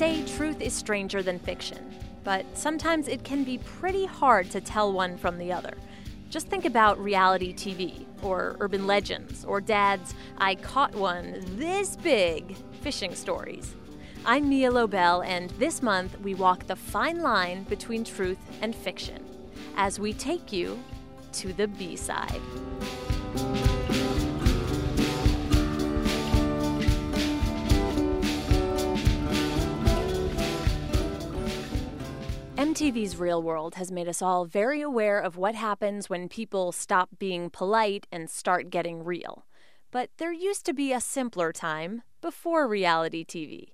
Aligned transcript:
say 0.00 0.24
truth 0.24 0.62
is 0.62 0.72
stranger 0.72 1.22
than 1.22 1.38
fiction, 1.38 1.94
but 2.24 2.46
sometimes 2.56 3.06
it 3.06 3.22
can 3.22 3.44
be 3.44 3.58
pretty 3.58 4.06
hard 4.06 4.50
to 4.50 4.58
tell 4.58 4.90
one 4.90 5.14
from 5.18 5.36
the 5.36 5.52
other. 5.52 5.74
Just 6.30 6.48
think 6.48 6.64
about 6.64 6.98
reality 6.98 7.52
TV, 7.52 8.06
or 8.22 8.56
urban 8.60 8.86
legends, 8.86 9.44
or 9.44 9.60
dad's 9.60 10.14
I 10.38 10.54
caught 10.54 10.94
one 10.94 11.44
this 11.58 11.96
big 11.96 12.56
fishing 12.80 13.14
stories. 13.14 13.76
I'm 14.24 14.48
Mia 14.48 14.70
Lobel, 14.70 15.20
and 15.20 15.50
this 15.58 15.82
month 15.82 16.18
we 16.20 16.34
walk 16.34 16.66
the 16.66 16.76
fine 16.76 17.20
line 17.20 17.64
between 17.64 18.02
truth 18.02 18.38
and 18.62 18.74
fiction 18.74 19.22
as 19.76 20.00
we 20.00 20.14
take 20.14 20.50
you 20.50 20.82
to 21.32 21.52
the 21.52 21.68
B 21.68 21.94
side. 21.94 22.40
MTV's 32.70 33.16
Real 33.16 33.42
World 33.42 33.74
has 33.74 33.90
made 33.90 34.06
us 34.06 34.22
all 34.22 34.44
very 34.44 34.80
aware 34.80 35.18
of 35.18 35.36
what 35.36 35.56
happens 35.56 36.08
when 36.08 36.28
people 36.28 36.70
stop 36.70 37.08
being 37.18 37.50
polite 37.50 38.06
and 38.12 38.30
start 38.30 38.70
getting 38.70 39.02
real. 39.02 39.44
But 39.90 40.10
there 40.18 40.32
used 40.32 40.64
to 40.66 40.72
be 40.72 40.92
a 40.92 41.00
simpler 41.00 41.52
time 41.52 42.02
before 42.20 42.68
reality 42.68 43.24
TV. 43.24 43.70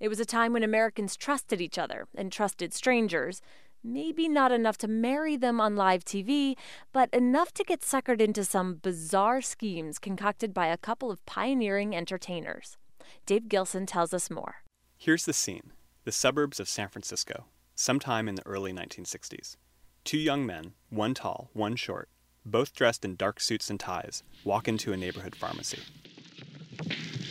It 0.00 0.08
was 0.08 0.18
a 0.18 0.24
time 0.24 0.52
when 0.52 0.64
Americans 0.64 1.16
trusted 1.16 1.60
each 1.60 1.78
other 1.78 2.08
and 2.12 2.32
trusted 2.32 2.74
strangers. 2.74 3.40
Maybe 3.84 4.28
not 4.28 4.50
enough 4.50 4.78
to 4.78 4.88
marry 4.88 5.36
them 5.36 5.60
on 5.60 5.76
live 5.76 6.04
TV, 6.04 6.56
but 6.92 7.08
enough 7.14 7.54
to 7.54 7.62
get 7.62 7.82
suckered 7.82 8.20
into 8.20 8.44
some 8.44 8.80
bizarre 8.82 9.42
schemes 9.42 10.00
concocted 10.00 10.52
by 10.52 10.66
a 10.66 10.76
couple 10.76 11.12
of 11.12 11.24
pioneering 11.24 11.94
entertainers. 11.94 12.78
Dave 13.26 13.48
Gilson 13.48 13.86
tells 13.86 14.12
us 14.12 14.28
more. 14.28 14.64
Here's 14.98 15.24
the 15.24 15.32
scene 15.32 15.70
the 16.02 16.10
suburbs 16.10 16.58
of 16.58 16.68
San 16.68 16.88
Francisco, 16.88 17.44
sometime 17.80 18.28
in 18.28 18.34
the 18.34 18.46
early 18.46 18.72
1960s. 18.72 19.56
Two 20.04 20.18
young 20.18 20.44
men, 20.44 20.74
one 20.90 21.14
tall, 21.14 21.48
one 21.54 21.76
short, 21.76 22.10
both 22.44 22.74
dressed 22.74 23.04
in 23.04 23.16
dark 23.16 23.40
suits 23.40 23.70
and 23.70 23.80
ties, 23.80 24.22
walk 24.44 24.68
into 24.68 24.92
a 24.92 24.96
neighborhood 24.96 25.34
pharmacy. 25.34 25.78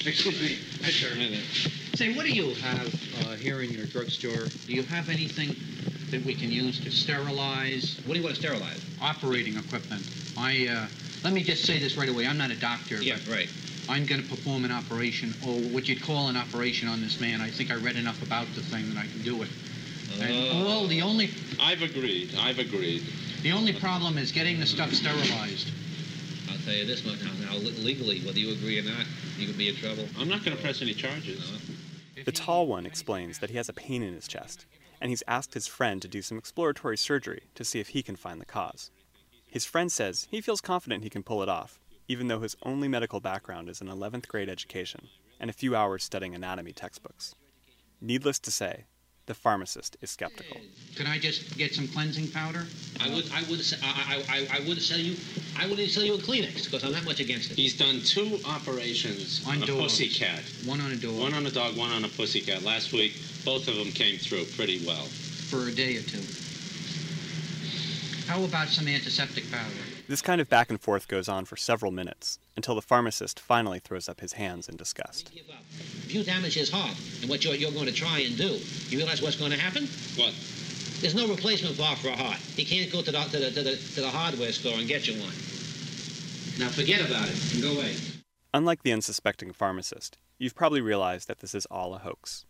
Excuse 0.05 0.41
me, 0.41 0.55
Mr. 0.85 1.15
Minute. 1.17 1.43
Say, 1.95 2.15
what 2.15 2.25
do 2.25 2.31
you 2.31 2.55
have 2.55 2.87
uh, 3.25 3.35
here 3.35 3.61
in 3.61 3.69
your 3.69 3.85
drugstore? 3.85 4.47
Do 4.65 4.73
you 4.73 4.83
have 4.83 5.09
anything 5.09 5.55
that 6.09 6.25
we 6.25 6.33
can 6.33 6.51
use 6.51 6.79
to 6.83 6.89
sterilize? 6.89 8.01
What 8.05 8.13
do 8.15 8.19
you 8.19 8.25
want 8.25 8.35
to 8.35 8.41
sterilize? 8.41 8.83
Operating 9.01 9.55
equipment. 9.55 10.01
I, 10.37 10.67
uh, 10.67 10.87
let 11.23 11.33
me 11.33 11.43
just 11.43 11.63
say 11.65 11.77
this 11.77 11.95
right 11.95 12.09
away. 12.09 12.25
I'm 12.25 12.37
not 12.37 12.49
a 12.49 12.59
doctor. 12.59 12.95
Yeah, 12.95 13.17
right. 13.29 13.49
I'm 13.87 14.05
going 14.05 14.21
to 14.21 14.27
perform 14.27 14.65
an 14.65 14.71
operation, 14.71 15.33
or 15.45 15.59
what 15.73 15.87
you'd 15.87 16.01
call 16.01 16.29
an 16.29 16.37
operation 16.37 16.87
on 16.87 17.01
this 17.01 17.19
man. 17.19 17.41
I 17.41 17.49
think 17.49 17.71
I 17.71 17.75
read 17.75 17.97
enough 17.97 18.21
about 18.23 18.47
the 18.55 18.61
thing 18.61 18.89
that 18.93 18.99
I 18.99 19.07
can 19.07 19.21
do 19.23 19.41
it. 19.43 19.49
And 20.21 20.31
mm. 20.31 20.69
all 20.69 20.87
the 20.87 21.01
only 21.01 21.29
I've 21.61 21.81
agreed. 21.81 22.35
I've 22.37 22.59
agreed. 22.59 23.03
the 23.41 23.51
only 23.51 23.73
problem 23.73 24.17
is 24.17 24.31
getting 24.31 24.59
the 24.59 24.65
stuff 24.65 24.91
sterilized. 24.91 25.71
I'll 26.49 26.57
tell 26.59 26.73
you 26.73 26.85
this 26.85 27.05
much 27.05 27.23
now, 27.23 27.51
now 27.51 27.57
legally, 27.57 28.21
whether 28.21 28.39
you 28.39 28.53
agree 28.53 28.79
or 28.79 28.83
not, 28.83 29.05
you 29.37 29.47
could 29.47 29.57
be 29.57 29.69
in 29.69 29.75
trouble. 29.75 30.05
I'm 30.17 30.27
not 30.27 30.43
going 30.43 30.55
to 30.55 30.61
press 30.61 30.81
any 30.81 30.93
charges. 30.93 31.61
The 32.25 32.31
tall 32.31 32.67
one 32.67 32.85
explains 32.85 33.39
that 33.39 33.49
he 33.49 33.57
has 33.57 33.69
a 33.69 33.73
pain 33.73 34.03
in 34.03 34.13
his 34.13 34.27
chest, 34.27 34.65
and 34.99 35.09
he's 35.09 35.23
asked 35.27 35.53
his 35.53 35.67
friend 35.67 36.01
to 36.01 36.07
do 36.07 36.21
some 36.21 36.37
exploratory 36.37 36.97
surgery 36.97 37.43
to 37.55 37.63
see 37.63 37.79
if 37.79 37.89
he 37.89 38.03
can 38.03 38.15
find 38.15 38.41
the 38.41 38.45
cause. 38.45 38.91
His 39.47 39.65
friend 39.65 39.91
says 39.91 40.27
he 40.29 40.41
feels 40.41 40.61
confident 40.61 41.03
he 41.03 41.09
can 41.09 41.23
pull 41.23 41.41
it 41.41 41.49
off, 41.49 41.79
even 42.07 42.27
though 42.27 42.41
his 42.41 42.57
only 42.63 42.87
medical 42.87 43.19
background 43.19 43.69
is 43.69 43.81
an 43.81 43.87
11th 43.87 44.27
grade 44.27 44.49
education 44.49 45.07
and 45.39 45.49
a 45.49 45.53
few 45.53 45.75
hours 45.75 46.03
studying 46.03 46.35
anatomy 46.35 46.73
textbooks. 46.73 47.33
Needless 48.01 48.39
to 48.39 48.51
say, 48.51 48.85
the 49.29 49.35
pharmacist 49.35 49.95
is 50.01 50.09
skeptical. 50.09 50.57
Can 50.95 51.05
I 51.05 51.19
just 51.19 51.55
get 51.55 51.71
some 51.71 51.87
cleansing 51.87 52.29
powder? 52.31 52.65
I 52.99 53.13
would, 53.13 53.29
I 53.31 53.43
would, 53.47 53.61
I, 53.83 54.23
I, 54.27 54.57
I 54.57 54.67
would 54.67 54.81
sell 54.81 54.97
you, 54.97 55.15
I 55.55 55.67
wouldn't 55.67 55.87
sell 55.91 56.03
you 56.03 56.15
a 56.15 56.17
Kleenex 56.17 56.63
because 56.65 56.83
I'm 56.83 56.91
not 56.91 57.05
much 57.05 57.19
against 57.19 57.51
it. 57.51 57.55
He's 57.55 57.77
done 57.77 58.01
two 58.01 58.39
operations 58.43 59.45
On 59.47 59.57
on, 59.57 59.63
a 59.63 59.65
dogs. 59.67 59.81
pussycat. 59.83 60.41
One 60.65 60.81
on 60.81 60.91
a 60.91 60.95
door 60.95 61.13
One 61.21 61.35
on 61.35 61.45
a 61.45 61.51
dog, 61.51 61.77
one 61.77 61.91
on 61.91 62.05
a 62.05 62.07
pussycat. 62.07 62.63
Last 62.63 62.91
week, 62.91 63.21
both 63.45 63.67
of 63.67 63.75
them 63.75 63.91
came 63.91 64.17
through 64.17 64.45
pretty 64.57 64.83
well. 64.87 65.05
for 65.05 65.67
a 65.67 65.71
day 65.71 65.95
or 65.97 66.01
two. 66.01 66.23
How 68.25 68.43
about 68.43 68.67
some 68.69 68.87
antiseptic 68.87 69.51
powder? 69.51 69.85
This 70.09 70.23
kind 70.23 70.41
of 70.41 70.49
back 70.49 70.71
and 70.71 70.81
forth 70.81 71.07
goes 71.07 71.29
on 71.29 71.45
for 71.45 71.55
several 71.55 71.91
minutes 71.91 72.39
until 72.55 72.73
the 72.73 72.81
pharmacist 72.81 73.39
finally 73.39 73.77
throws 73.77 74.09
up 74.09 74.21
his 74.21 74.33
hands 74.33 74.67
in 74.67 74.75
disgust. 74.75 75.31
Give 75.31 75.47
up. 75.51 75.61
If 75.69 76.15
you 76.15 76.23
damage 76.23 76.55
his 76.55 76.71
heart 76.71 76.97
and 77.21 77.29
what 77.29 77.45
you're, 77.45 77.53
you're 77.53 77.71
going 77.71 77.85
to 77.85 77.93
try 77.93 78.21
and 78.21 78.35
do, 78.35 78.57
you 78.87 78.97
realize 78.97 79.21
what's 79.21 79.35
going 79.35 79.51
to 79.51 79.59
happen? 79.59 79.83
What? 80.15 80.33
There's 80.99 81.13
no 81.13 81.27
replacement 81.27 81.77
bar 81.77 81.95
for 81.95 82.07
a 82.07 82.15
heart. 82.15 82.37
He 82.37 82.65
can't 82.65 82.91
go 82.91 83.03
to 83.03 83.11
the, 83.11 83.19
to 83.19 83.37
the, 83.37 83.51
to 83.51 83.61
the, 83.61 83.75
to 83.75 84.01
the 84.01 84.09
hardware 84.09 84.51
store 84.51 84.79
and 84.79 84.87
get 84.87 85.05
you 85.05 85.13
one. 85.21 85.29
Now 86.57 86.73
forget 86.73 87.07
about 87.07 87.29
it 87.29 87.53
and 87.53 87.61
go 87.61 87.73
away. 87.73 87.93
Unlike 88.51 88.81
the 88.81 88.93
unsuspecting 88.93 89.53
pharmacist, 89.53 90.17
you've 90.39 90.55
probably 90.55 90.81
realized 90.81 91.27
that 91.27 91.37
this 91.37 91.53
is 91.53 91.67
all 91.67 91.93
a 91.93 91.99
hoax. 91.99 92.47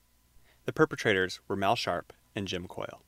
The 0.64 0.72
perpetrators 0.72 1.42
were 1.50 1.58
Mal 1.58 1.76
Sharp 1.76 2.14
and 2.34 2.48
Jim 2.48 2.70
Coyle. 2.70 3.04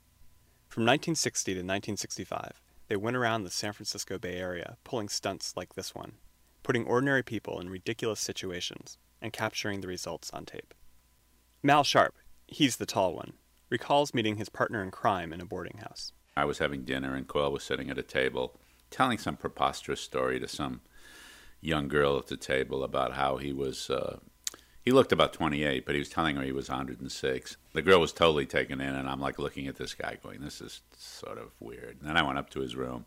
From 0.68 0.83
1960 0.83 1.53
to 1.53 1.59
1965, 1.59 2.62
they 2.91 2.97
went 2.97 3.16
around 3.16 3.46
the 3.46 3.50
San 3.50 3.72
Francisco 3.72 4.18
Bay 4.18 4.35
Area 4.35 4.75
pulling 4.84 5.07
stunts 5.07 5.56
like 5.56 5.75
this 5.75 5.96
one, 5.96 6.16
putting 6.62 6.85
ordinary 6.85 7.24
people 7.24 7.57
in 7.62 7.69
ridiculous 7.69 8.19
situations 8.19 8.97
and 9.22 9.31
capturing 9.31 9.79
the 9.79 9.88
results 9.88 10.29
on 10.31 10.44
tape. 10.44 10.74
Mal 11.63 11.85
Sharp, 11.85 12.16
he's 12.47 12.75
the 12.75 12.85
tall 12.85 13.16
one, 13.16 13.31
recalls 13.69 14.13
meeting 14.13 14.35
his 14.35 14.50
partner 14.50 14.84
in 14.84 14.91
crime 14.91 15.31
in 15.31 15.40
a 15.40 15.46
boarding 15.46 15.78
house. 15.78 16.12
I 16.35 16.44
was 16.44 16.57
having 16.57 16.84
dinner, 16.84 17.16
and 17.16 17.25
Coyle 17.25 17.53
was 17.53 17.63
sitting 17.63 17.90
at 17.90 17.97
a 17.97 18.03
table 18.03 18.59
telling 18.90 19.18
some 19.18 19.38
preposterous 19.38 20.01
story 20.01 20.38
to 20.41 20.47
some 20.50 20.81
young 21.62 21.88
girl 21.88 22.18
at 22.18 22.28
the 22.28 22.35
table 22.35 22.84
about 22.84 23.13
how 23.13 23.38
he 23.38 23.53
was. 23.53 23.90
Uh, 23.90 24.18
he 24.84 24.92
looked 24.92 25.12
about 25.12 25.34
28, 25.34 25.86
but 25.86 25.94
he 25.94 26.00
was 26.00 26.09
telling 26.09 26.36
her 26.36 26.44
he 26.44 26.52
was 26.52 26.69
106. 26.69 27.58
The 27.74 27.81
girl 27.81 28.00
was 28.00 28.14
totally 28.14 28.46
taken 28.46 28.81
in, 28.81 28.96
and 28.96 29.08
I'm 29.08 29.19
like 29.19 29.38
looking 29.38 29.68
at 29.68 29.75
this 29.75 29.94
guy 29.94 30.18
going, 30.22 30.42
This 30.42 30.62
is 30.62 30.81
sort 30.97 31.38
of 31.38 31.52
weird. 31.59 31.97
And 32.00 32.09
then 32.09 32.18
I 32.18 32.24
went 32.24 32.40
up 32.40 32.50
to 32.52 32.62
his 32.62 32.75
room. 32.75 33.06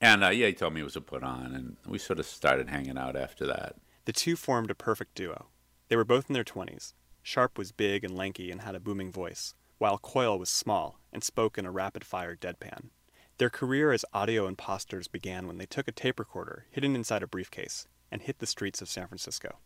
And 0.00 0.24
uh, 0.24 0.28
yeah, 0.28 0.48
he 0.48 0.52
told 0.52 0.74
me 0.74 0.80
it 0.80 0.84
was 0.84 0.96
a 0.96 1.00
put 1.00 1.22
on, 1.22 1.54
and 1.54 1.76
we 1.86 1.98
sort 1.98 2.18
of 2.18 2.26
started 2.26 2.68
hanging 2.68 2.98
out 2.98 3.16
after 3.16 3.46
that. 3.46 3.76
The 4.04 4.12
two 4.12 4.36
formed 4.36 4.70
a 4.70 4.74
perfect 4.74 5.14
duo. 5.14 5.46
They 5.88 5.96
were 5.96 6.04
both 6.04 6.28
in 6.28 6.34
their 6.34 6.44
20s. 6.44 6.94
Sharp 7.22 7.58
was 7.58 7.72
big 7.72 8.04
and 8.04 8.16
lanky 8.16 8.50
and 8.50 8.62
had 8.62 8.74
a 8.74 8.80
booming 8.80 9.12
voice, 9.12 9.54
while 9.78 9.98
Coyle 9.98 10.38
was 10.38 10.48
small 10.48 10.98
and 11.12 11.22
spoke 11.22 11.58
in 11.58 11.66
a 11.66 11.70
rapid 11.70 12.04
fire 12.04 12.34
deadpan. 12.34 12.90
Their 13.38 13.50
career 13.50 13.92
as 13.92 14.04
audio 14.12 14.46
imposters 14.46 15.08
began 15.08 15.46
when 15.46 15.58
they 15.58 15.66
took 15.66 15.88
a 15.88 15.92
tape 15.92 16.18
recorder 16.18 16.66
hidden 16.70 16.94
inside 16.94 17.22
a 17.22 17.26
briefcase 17.26 17.86
and 18.10 18.20
hit 18.20 18.38
the 18.38 18.46
streets 18.46 18.82
of 18.82 18.88
San 18.88 19.06
Francisco. 19.06 19.58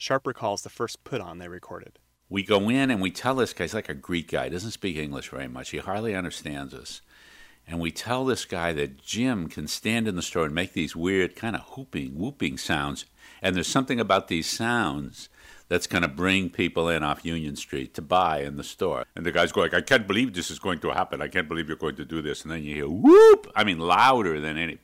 Sharp 0.00 0.26
recalls 0.26 0.62
the 0.62 0.70
first 0.70 1.04
put 1.04 1.20
on 1.20 1.36
they 1.36 1.48
recorded. 1.48 1.98
we 2.30 2.42
go 2.42 2.70
in 2.70 2.90
and 2.90 3.02
we 3.02 3.10
tell 3.10 3.34
this 3.34 3.52
guy, 3.52 3.64
he's 3.64 3.74
like 3.74 3.90
a 3.90 3.94
Greek 3.94 4.30
guy, 4.30 4.48
doesn't 4.48 4.70
speak 4.70 4.96
English 4.96 5.28
very 5.28 5.46
much. 5.46 5.70
He 5.70 5.76
hardly 5.76 6.14
understands 6.14 6.72
us. 6.72 7.02
And 7.66 7.78
we 7.78 7.90
tell 7.90 8.24
this 8.24 8.46
guy 8.46 8.72
that 8.72 9.02
Jim 9.02 9.46
can 9.48 9.68
stand 9.68 10.08
in 10.08 10.16
the 10.16 10.22
store 10.22 10.46
and 10.46 10.54
make 10.54 10.72
these 10.72 10.96
weird 10.96 11.36
kind 11.36 11.54
of 11.54 11.62
whooping, 11.76 12.18
whooping 12.18 12.56
sounds. 12.56 13.04
And 13.42 13.54
there's 13.54 13.66
something 13.68 14.00
about 14.00 14.28
these 14.28 14.48
sounds 14.48 15.28
that's 15.68 15.86
going 15.86 16.02
to 16.02 16.08
bring 16.08 16.48
people 16.48 16.88
in 16.88 17.02
off 17.02 17.22
Union 17.24 17.54
Street 17.54 17.92
to 17.94 18.02
buy 18.02 18.40
in 18.40 18.56
the 18.56 18.64
store. 18.64 19.04
And 19.14 19.26
the 19.26 19.32
guy's 19.32 19.52
going, 19.52 19.74
I 19.74 19.82
can't 19.82 20.06
believe 20.06 20.32
this 20.32 20.50
is 20.50 20.58
going 20.58 20.78
to 20.78 20.90
happen. 20.92 21.20
I 21.20 21.28
can't 21.28 21.46
believe 21.46 21.68
you're 21.68 21.76
going 21.76 21.96
to 21.96 22.06
do 22.06 22.22
this. 22.22 22.42
And 22.42 22.50
then 22.50 22.64
you 22.64 22.74
hear 22.74 22.88
whoop, 22.88 23.52
I 23.54 23.64
mean, 23.64 23.78
louder 23.78 24.40
than 24.40 24.56
any. 24.56 24.78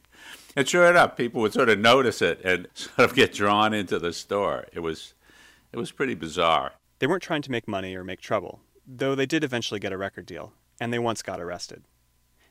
And 0.56 0.66
sure 0.66 0.90
enough, 0.90 1.16
people 1.16 1.42
would 1.42 1.52
sort 1.52 1.68
of 1.68 1.78
notice 1.78 2.22
it 2.22 2.40
and 2.42 2.66
sort 2.74 3.10
of 3.10 3.14
get 3.14 3.34
drawn 3.34 3.74
into 3.74 3.98
the 3.98 4.12
store. 4.12 4.66
It 4.72 4.80
was, 4.80 5.12
it 5.70 5.76
was 5.76 5.92
pretty 5.92 6.14
bizarre. 6.14 6.72
They 6.98 7.06
weren't 7.06 7.22
trying 7.22 7.42
to 7.42 7.50
make 7.50 7.68
money 7.68 7.94
or 7.94 8.02
make 8.02 8.22
trouble, 8.22 8.60
though 8.86 9.14
they 9.14 9.26
did 9.26 9.44
eventually 9.44 9.78
get 9.78 9.92
a 9.92 9.98
record 9.98 10.24
deal, 10.24 10.54
and 10.80 10.92
they 10.92 10.98
once 10.98 11.22
got 11.22 11.40
arrested. 11.40 11.84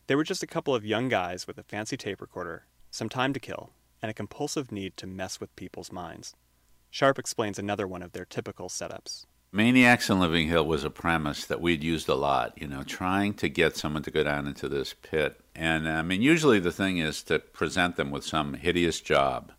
They 0.06 0.16
were 0.16 0.24
just 0.24 0.44
a 0.44 0.48
couple 0.48 0.76
of 0.76 0.86
young 0.86 1.10
guys 1.10 1.48
with 1.48 1.58
a 1.58 1.64
fancy 1.64 1.98
tape 1.98 2.22
recorder, 2.22 2.66
some 2.92 3.10
time 3.10 3.34
to 3.34 3.40
kill, 3.40 3.72
and 4.04 4.12
a 4.12 4.14
compulsive 4.14 4.72
need 4.72 4.98
to 4.98 5.08
mess 5.08 5.40
with 5.40 5.56
people's 5.56 5.92
minds. 5.92 6.36
Sharp 6.92 7.18
explains 7.18 7.58
another 7.58 7.88
one 7.88 8.04
of 8.04 8.12
their 8.12 8.24
typical 8.24 8.70
setups. 8.70 9.26
Maniacs 9.52 10.10
in 10.10 10.20
Living 10.20 10.48
Hill 10.48 10.66
was 10.66 10.84
a 10.84 10.90
premise 10.92 11.46
that 11.46 11.60
we'd 11.60 11.84
used 11.84 12.08
a 12.08 12.14
lot, 12.14 12.54
you 12.62 12.68
know, 12.68 12.84
trying 12.84 13.34
to 13.36 13.50
get 13.50 13.76
someone 13.76 14.04
to 14.04 14.12
go 14.12 14.24
down 14.24 14.48
into 14.48 14.70
this 14.70 14.94
pit. 14.94 15.40
And 15.56 15.88
I 15.88 16.02
mean, 16.02 16.22
usually 16.22 16.60
the 16.60 16.72
thing 16.72 16.98
is 16.98 17.24
to 17.24 17.40
present 17.40 17.96
them 17.96 18.12
with 18.12 18.26
some 18.26 18.56
hideous 18.56 19.00
job 19.00 19.52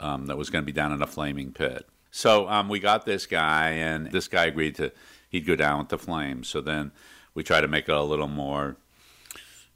um, 0.00 0.26
that 0.26 0.38
was 0.38 0.50
going 0.50 0.62
to 0.62 0.66
be 0.66 0.72
down 0.72 0.92
in 0.92 1.02
a 1.02 1.06
flaming 1.06 1.52
pit. 1.52 1.86
So 2.10 2.48
um, 2.48 2.68
we 2.68 2.78
got 2.78 3.04
this 3.04 3.26
guy, 3.26 3.70
and 3.70 4.10
this 4.10 4.28
guy 4.28 4.46
agreed 4.46 4.76
to, 4.76 4.92
he'd 5.28 5.46
go 5.46 5.56
down 5.56 5.80
with 5.80 5.88
the 5.88 5.98
flames. 5.98 6.48
So 6.48 6.60
then 6.60 6.92
we 7.34 7.42
tried 7.42 7.62
to 7.62 7.68
make 7.68 7.88
it 7.88 7.94
a 7.94 8.02
little 8.02 8.28
more 8.28 8.76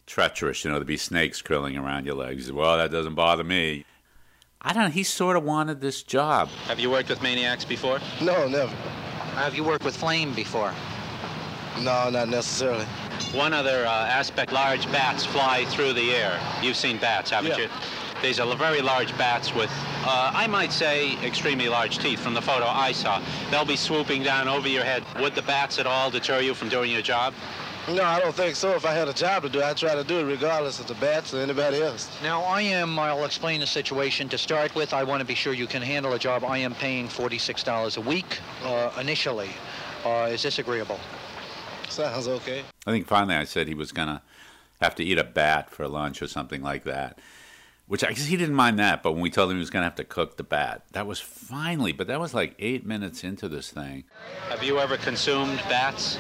treacherous, 0.07 0.65
you 0.65 0.71
know, 0.71 0.77
there'd 0.79 0.87
be 0.87 0.97
snakes 0.97 1.43
curling 1.43 1.77
around 1.77 2.07
your 2.07 2.15
legs. 2.15 2.45
He 2.45 2.47
said, 2.47 2.55
well, 2.55 2.79
that 2.79 2.91
doesn't 2.91 3.15
bother 3.15 3.45
me. 3.45 3.85
I 4.63 4.73
don't 4.73 4.85
know, 4.85 4.91
he 4.91 5.03
sort 5.03 5.37
of 5.37 5.45
wanted 5.45 5.81
this 5.81 6.03
job. 6.03 6.49
Have 6.67 6.81
you 6.81 6.91
worked 6.91 7.11
with 7.11 7.23
maniacs 7.23 7.65
before? 7.65 8.01
No, 8.23 8.49
never. 8.49 8.75
Have 9.35 9.55
you 9.55 9.63
worked 9.63 9.85
with 9.85 9.97
flame 9.97 10.35
before? 10.35 10.73
No, 11.81 12.11
not 12.11 12.29
necessarily. 12.29 12.87
One 13.33 13.53
other 13.53 13.87
uh, 13.87 13.91
aspect, 13.91 14.53
large 14.53 14.91
bats 14.93 15.25
fly 15.25 15.65
through 15.67 15.93
the 15.93 16.15
air. 16.15 16.41
You've 16.63 16.77
seen 16.77 16.99
bats, 16.99 17.31
haven't 17.31 17.53
Yeah. 17.53 17.65
you? 17.65 17.69
These 18.23 18.41
are 18.41 18.57
very 18.57 18.81
large 18.81 19.17
bats 19.17 19.55
with, 19.55 19.71
uh, 20.05 20.33
I 20.35 20.49
might 20.49 20.73
say, 20.73 21.17
extremely 21.25 21.69
large 21.69 21.99
teeth 21.99 22.19
from 22.19 22.35
the 22.35 22.43
photo 22.43 22.67
I 22.67 22.91
saw. 22.91 23.21
They'll 23.51 23.65
be 23.65 23.77
swooping 23.77 24.25
down 24.25 24.49
over 24.49 24.69
your 24.69 24.83
head. 24.83 25.05
Would 25.21 25.37
the 25.37 25.43
bats 25.43 25.79
at 25.79 25.87
all 25.87 26.11
deter 26.11 26.41
you 26.41 26.55
from 26.55 26.69
doing 26.69 26.91
your 26.91 27.03
job? 27.03 27.33
No, 27.89 28.03
I 28.05 28.21
don't 28.21 28.35
think 28.35 28.57
so. 28.57 28.73
If 28.73 28.85
I 28.85 28.93
had 28.93 29.09
a 29.09 29.15
job 29.15 29.45
to 29.45 29.49
do, 29.49 29.63
I'd 29.63 29.77
try 29.77 29.95
to 29.95 30.05
do 30.05 30.19
it 30.19 30.25
regardless 30.25 30.79
of 30.79 30.87
the 30.89 30.95
bats 30.95 31.33
or 31.33 31.39
anybody 31.41 31.81
else. 31.81 32.11
Now, 32.23 32.43
I 32.43 32.61
am, 32.61 32.99
I'll 32.99 33.25
explain 33.25 33.61
the 33.61 33.67
situation. 33.67 34.29
To 34.31 34.37
start 34.37 34.75
with, 34.75 34.93
I 34.93 35.05
want 35.05 35.21
to 35.21 35.25
be 35.25 35.35
sure 35.35 35.55
you 35.55 35.67
can 35.67 35.81
handle 35.81 36.13
a 36.13 36.19
job. 36.19 36.45
I 36.45 36.59
am 36.59 36.75
paying 36.75 37.09
$46 37.09 37.97
a 37.97 38.01
week 38.01 38.41
uh, 38.65 38.91
initially. 39.01 39.51
Uh, 40.05 40.29
is 40.31 40.43
this 40.43 40.59
agreeable? 40.59 41.01
Sounds 41.99 42.29
okay. 42.29 42.63
I 42.87 42.93
think 42.93 43.09
finally 43.09 43.35
I 43.35 43.43
said 43.43 43.67
he 43.67 43.75
was 43.75 43.91
going 43.91 44.07
to 44.07 44.23
have 44.81 44.95
to 44.95 45.05
eat 45.05 45.19
a 45.19 45.25
bat 45.25 45.69
for 45.69 45.89
lunch 45.89 46.23
or 46.23 46.29
something 46.29 46.63
like 46.63 46.85
that. 46.85 47.19
Which 47.89 48.05
I 48.05 48.11
guess 48.11 48.27
he 48.27 48.37
didn't 48.37 48.55
mind 48.55 48.79
that, 48.79 49.03
but 49.03 49.15
when 49.15 49.21
we 49.21 49.31
told 49.31 49.51
him 49.51 49.57
he 49.57 49.61
was 49.61 49.71
going 49.71 49.81
to 49.81 49.87
have 49.87 49.97
to 49.97 50.05
cook 50.05 50.37
the 50.37 50.45
bat, 50.45 50.83
that 50.93 51.09
was 51.09 51.19
finally, 51.19 51.91
but 51.91 52.07
that 52.07 52.21
was 52.21 52.35
like 52.35 52.55
eight 52.61 52.87
minutes 52.87 53.25
into 53.25 53.49
this 53.49 53.71
thing. 53.73 54.05
Have 54.49 54.63
you 54.63 54.79
ever 54.79 54.97
consumed 54.97 55.59
bats? 55.69 56.19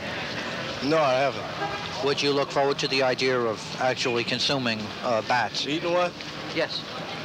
No, 0.85 0.99
I 0.99 1.13
haven't. 1.13 2.05
Would 2.05 2.21
you 2.21 2.33
look 2.33 2.51
forward 2.51 2.81
to 2.81 2.89
the 2.89 3.05
idea 3.05 3.39
of 3.39 3.81
actually 3.81 4.25
consuming 4.25 4.81
uh, 5.05 5.23
bats? 5.29 5.65
Eating 5.65 5.93
one? 5.93 6.11
Yes. 6.57 6.83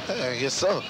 I 0.08 0.36
guess 0.38 0.54
so. 0.54 0.80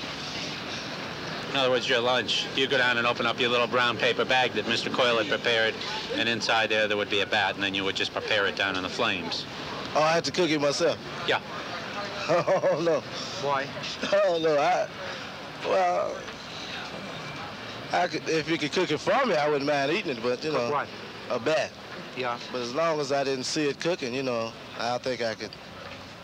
In 1.55 1.61
other 1.61 1.71
words, 1.71 1.89
your 1.89 2.01
lunch. 2.01 2.47
You 2.57 2.67
go 2.67 2.79
down 2.79 2.99
and 2.99 3.07
open 3.07 3.27
up 3.27 3.39
your 3.39 3.49
little 3.49 3.69
brown 3.69 3.97
paper 3.97 4.25
bag 4.25 4.55
that 4.55 4.65
Mr. 4.65 4.93
Coyle 4.93 5.19
had 5.19 5.29
prepared, 5.29 5.73
and 6.17 6.29
inside 6.29 6.69
there 6.69 6.89
there 6.89 6.97
would 6.97 7.11
be 7.11 7.21
a 7.21 7.27
bat, 7.27 7.55
and 7.55 7.63
then 7.63 7.77
you 7.77 7.85
would 7.85 7.95
just 7.95 8.13
prepare 8.13 8.47
it 8.47 8.57
down 8.57 8.75
in 8.75 8.83
the 8.83 8.89
flames. 8.89 9.47
Oh, 9.95 10.03
I 10.03 10.11
had 10.15 10.25
to 10.25 10.33
cook 10.33 10.51
it 10.51 10.61
myself. 10.61 10.99
Yeah. 11.29 11.41
Oh, 12.27 12.81
no. 12.83 13.01
Why? 13.47 13.67
Oh, 14.11 14.41
no. 14.43 14.59
I, 14.59 14.89
well, 15.69 16.17
I 17.93 18.09
could, 18.09 18.27
if 18.31 18.49
you 18.49 18.57
could 18.57 18.73
cook 18.73 18.91
it 18.91 18.99
for 18.99 19.27
me, 19.27 19.35
I 19.35 19.47
wouldn't 19.47 19.67
mind 19.67 19.93
eating 19.93 20.13
it, 20.13 20.23
but, 20.23 20.43
you 20.43 20.51
know, 20.51 20.71
what? 20.71 20.89
a 21.31 21.39
bat. 21.39 21.71
Yeah. 22.17 22.39
But 22.51 22.63
as 22.63 22.75
long 22.75 22.99
as 22.99 23.13
I 23.13 23.25
didn't 23.25 23.45
see 23.45 23.69
it 23.69 23.79
cooking, 23.79 24.15
you 24.15 24.23
know, 24.23 24.53
I 24.81 24.97
think 24.97 25.21
I 25.21 25.35
could 25.35 25.51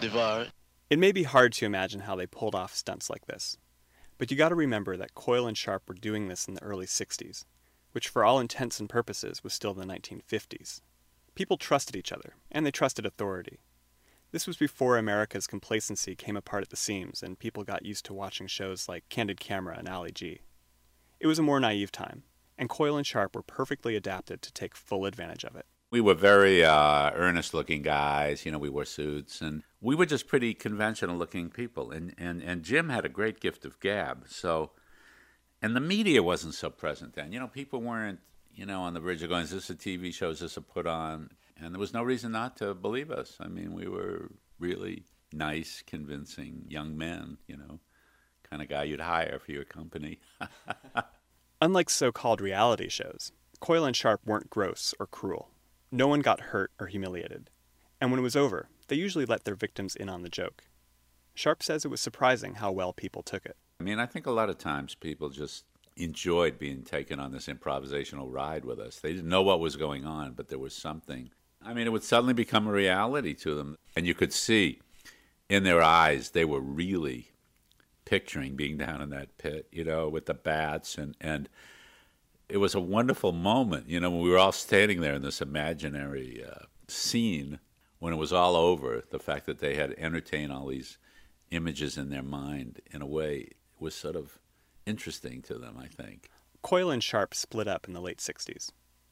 devour 0.00 0.42
it. 0.42 0.50
It 0.88 0.98
may 0.98 1.12
be 1.12 1.22
hard 1.22 1.52
to 1.52 1.66
imagine 1.66 2.00
how 2.00 2.16
they 2.16 2.26
pulled 2.26 2.54
off 2.54 2.74
stunts 2.74 3.10
like 3.10 3.26
this, 3.26 3.58
but 4.20 4.30
you 4.30 4.36
got 4.36 4.50
to 4.50 4.54
remember 4.54 4.98
that 4.98 5.14
Coyle 5.14 5.46
and 5.46 5.56
Sharp 5.56 5.88
were 5.88 5.94
doing 5.94 6.28
this 6.28 6.46
in 6.46 6.52
the 6.52 6.62
early 6.62 6.84
60s, 6.84 7.46
which 7.92 8.06
for 8.06 8.22
all 8.22 8.38
intents 8.38 8.78
and 8.78 8.86
purposes 8.86 9.42
was 9.42 9.54
still 9.54 9.72
the 9.72 9.86
1950s. 9.86 10.82
People 11.34 11.56
trusted 11.56 11.96
each 11.96 12.12
other, 12.12 12.34
and 12.52 12.66
they 12.66 12.70
trusted 12.70 13.06
authority. 13.06 13.60
This 14.30 14.46
was 14.46 14.58
before 14.58 14.98
America's 14.98 15.46
complacency 15.46 16.14
came 16.14 16.36
apart 16.36 16.62
at 16.62 16.68
the 16.68 16.76
seams 16.76 17.22
and 17.22 17.38
people 17.38 17.64
got 17.64 17.86
used 17.86 18.04
to 18.04 18.12
watching 18.12 18.46
shows 18.46 18.90
like 18.90 19.08
Candid 19.08 19.40
Camera 19.40 19.76
and 19.78 19.88
Ali 19.88 20.12
G. 20.12 20.42
It 21.18 21.26
was 21.26 21.38
a 21.38 21.42
more 21.42 21.58
naive 21.58 21.90
time, 21.90 22.24
and 22.58 22.68
Coyle 22.68 22.98
and 22.98 23.06
Sharp 23.06 23.34
were 23.34 23.42
perfectly 23.42 23.96
adapted 23.96 24.42
to 24.42 24.52
take 24.52 24.76
full 24.76 25.06
advantage 25.06 25.44
of 25.44 25.56
it. 25.56 25.64
We 25.90 26.00
were 26.00 26.14
very 26.14 26.64
uh, 26.64 27.10
earnest 27.14 27.52
looking 27.52 27.82
guys, 27.82 28.46
you 28.46 28.52
know, 28.52 28.58
we 28.58 28.68
wore 28.68 28.84
suits, 28.84 29.40
and 29.40 29.62
we 29.80 29.96
were 29.96 30.06
just 30.06 30.28
pretty 30.28 30.54
conventional 30.54 31.16
looking 31.16 31.50
people. 31.50 31.90
And, 31.90 32.14
and, 32.16 32.42
and 32.42 32.62
Jim 32.62 32.90
had 32.90 33.04
a 33.04 33.08
great 33.08 33.40
gift 33.40 33.64
of 33.64 33.80
gab. 33.80 34.26
So, 34.28 34.70
and 35.60 35.74
the 35.74 35.80
media 35.80 36.22
wasn't 36.22 36.54
so 36.54 36.70
present 36.70 37.14
then. 37.14 37.32
You 37.32 37.40
know, 37.40 37.48
people 37.48 37.80
weren't, 37.80 38.20
you 38.54 38.66
know, 38.66 38.82
on 38.82 38.94
the 38.94 39.00
bridge 39.00 39.22
of 39.22 39.30
going, 39.30 39.42
is 39.42 39.50
this 39.50 39.70
a 39.70 39.74
TV 39.74 40.14
show? 40.14 40.30
Is 40.30 40.40
this 40.40 40.56
a 40.56 40.60
put 40.60 40.86
on? 40.86 41.30
And 41.60 41.74
there 41.74 41.80
was 41.80 41.92
no 41.92 42.02
reason 42.02 42.32
not 42.32 42.56
to 42.58 42.72
believe 42.72 43.10
us. 43.10 43.36
I 43.40 43.48
mean, 43.48 43.74
we 43.74 43.88
were 43.88 44.30
really 44.58 45.04
nice, 45.32 45.82
convincing 45.86 46.66
young 46.68 46.96
men, 46.96 47.38
you 47.46 47.56
know, 47.56 47.80
kind 48.48 48.62
of 48.62 48.68
guy 48.68 48.84
you'd 48.84 49.00
hire 49.00 49.38
for 49.44 49.52
your 49.52 49.64
company. 49.64 50.20
Unlike 51.60 51.90
so 51.90 52.10
called 52.12 52.40
reality 52.40 52.88
shows, 52.88 53.32
Coyle 53.60 53.84
and 53.84 53.94
Sharp 53.96 54.20
weren't 54.24 54.50
gross 54.50 54.94
or 54.98 55.06
cruel. 55.06 55.49
No 55.92 56.06
one 56.06 56.20
got 56.20 56.40
hurt 56.40 56.70
or 56.78 56.86
humiliated. 56.86 57.50
And 58.00 58.10
when 58.10 58.20
it 58.20 58.22
was 58.24 58.36
over, 58.36 58.68
they 58.88 58.96
usually 58.96 59.26
let 59.26 59.44
their 59.44 59.54
victims 59.54 59.96
in 59.96 60.08
on 60.08 60.22
the 60.22 60.28
joke. 60.28 60.64
Sharp 61.34 61.62
says 61.62 61.84
it 61.84 61.90
was 61.90 62.00
surprising 62.00 62.54
how 62.54 62.70
well 62.70 62.92
people 62.92 63.22
took 63.22 63.44
it. 63.44 63.56
I 63.80 63.82
mean, 63.82 63.98
I 63.98 64.06
think 64.06 64.26
a 64.26 64.30
lot 64.30 64.50
of 64.50 64.58
times 64.58 64.94
people 64.94 65.30
just 65.30 65.64
enjoyed 65.96 66.58
being 66.58 66.82
taken 66.82 67.18
on 67.18 67.32
this 67.32 67.46
improvisational 67.46 68.32
ride 68.32 68.64
with 68.64 68.78
us. 68.78 69.00
They 69.00 69.12
didn't 69.12 69.28
know 69.28 69.42
what 69.42 69.60
was 69.60 69.76
going 69.76 70.04
on, 70.04 70.32
but 70.32 70.48
there 70.48 70.58
was 70.58 70.74
something. 70.74 71.30
I 71.64 71.74
mean, 71.74 71.86
it 71.86 71.90
would 71.90 72.04
suddenly 72.04 72.34
become 72.34 72.66
a 72.66 72.72
reality 72.72 73.34
to 73.34 73.54
them. 73.54 73.76
And 73.96 74.06
you 74.06 74.14
could 74.14 74.32
see 74.32 74.80
in 75.48 75.64
their 75.64 75.82
eyes 75.82 76.30
they 76.30 76.44
were 76.44 76.60
really 76.60 77.32
picturing 78.04 78.56
being 78.56 78.76
down 78.76 79.00
in 79.00 79.10
that 79.10 79.36
pit, 79.38 79.66
you 79.70 79.84
know, 79.84 80.08
with 80.08 80.26
the 80.26 80.34
bats. 80.34 80.96
And, 80.96 81.16
and 81.20 81.48
it 82.50 82.58
was 82.58 82.74
a 82.74 82.80
wonderful 82.80 83.32
moment, 83.32 83.88
you 83.88 84.00
know, 84.00 84.10
when 84.10 84.20
we 84.20 84.30
were 84.30 84.38
all 84.38 84.52
standing 84.52 85.00
there 85.00 85.14
in 85.14 85.22
this 85.22 85.40
imaginary 85.40 86.44
uh, 86.44 86.64
scene 86.88 87.60
when 87.98 88.12
it 88.12 88.16
was 88.16 88.32
all 88.32 88.56
over. 88.56 89.02
The 89.08 89.18
fact 89.18 89.46
that 89.46 89.60
they 89.60 89.76
had 89.76 89.94
entertained 89.96 90.52
all 90.52 90.66
these 90.66 90.98
images 91.50 91.96
in 91.96 92.10
their 92.10 92.22
mind 92.22 92.80
in 92.90 93.02
a 93.02 93.06
way 93.06 93.50
was 93.78 93.94
sort 93.94 94.16
of 94.16 94.38
interesting 94.86 95.42
to 95.42 95.54
them, 95.54 95.78
I 95.78 95.86
think. 95.86 96.28
Coyle 96.62 96.90
and 96.90 97.02
Sharp 97.02 97.34
split 97.34 97.68
up 97.68 97.86
in 97.86 97.94
the 97.94 98.00
late 98.00 98.18
60s. 98.18 98.70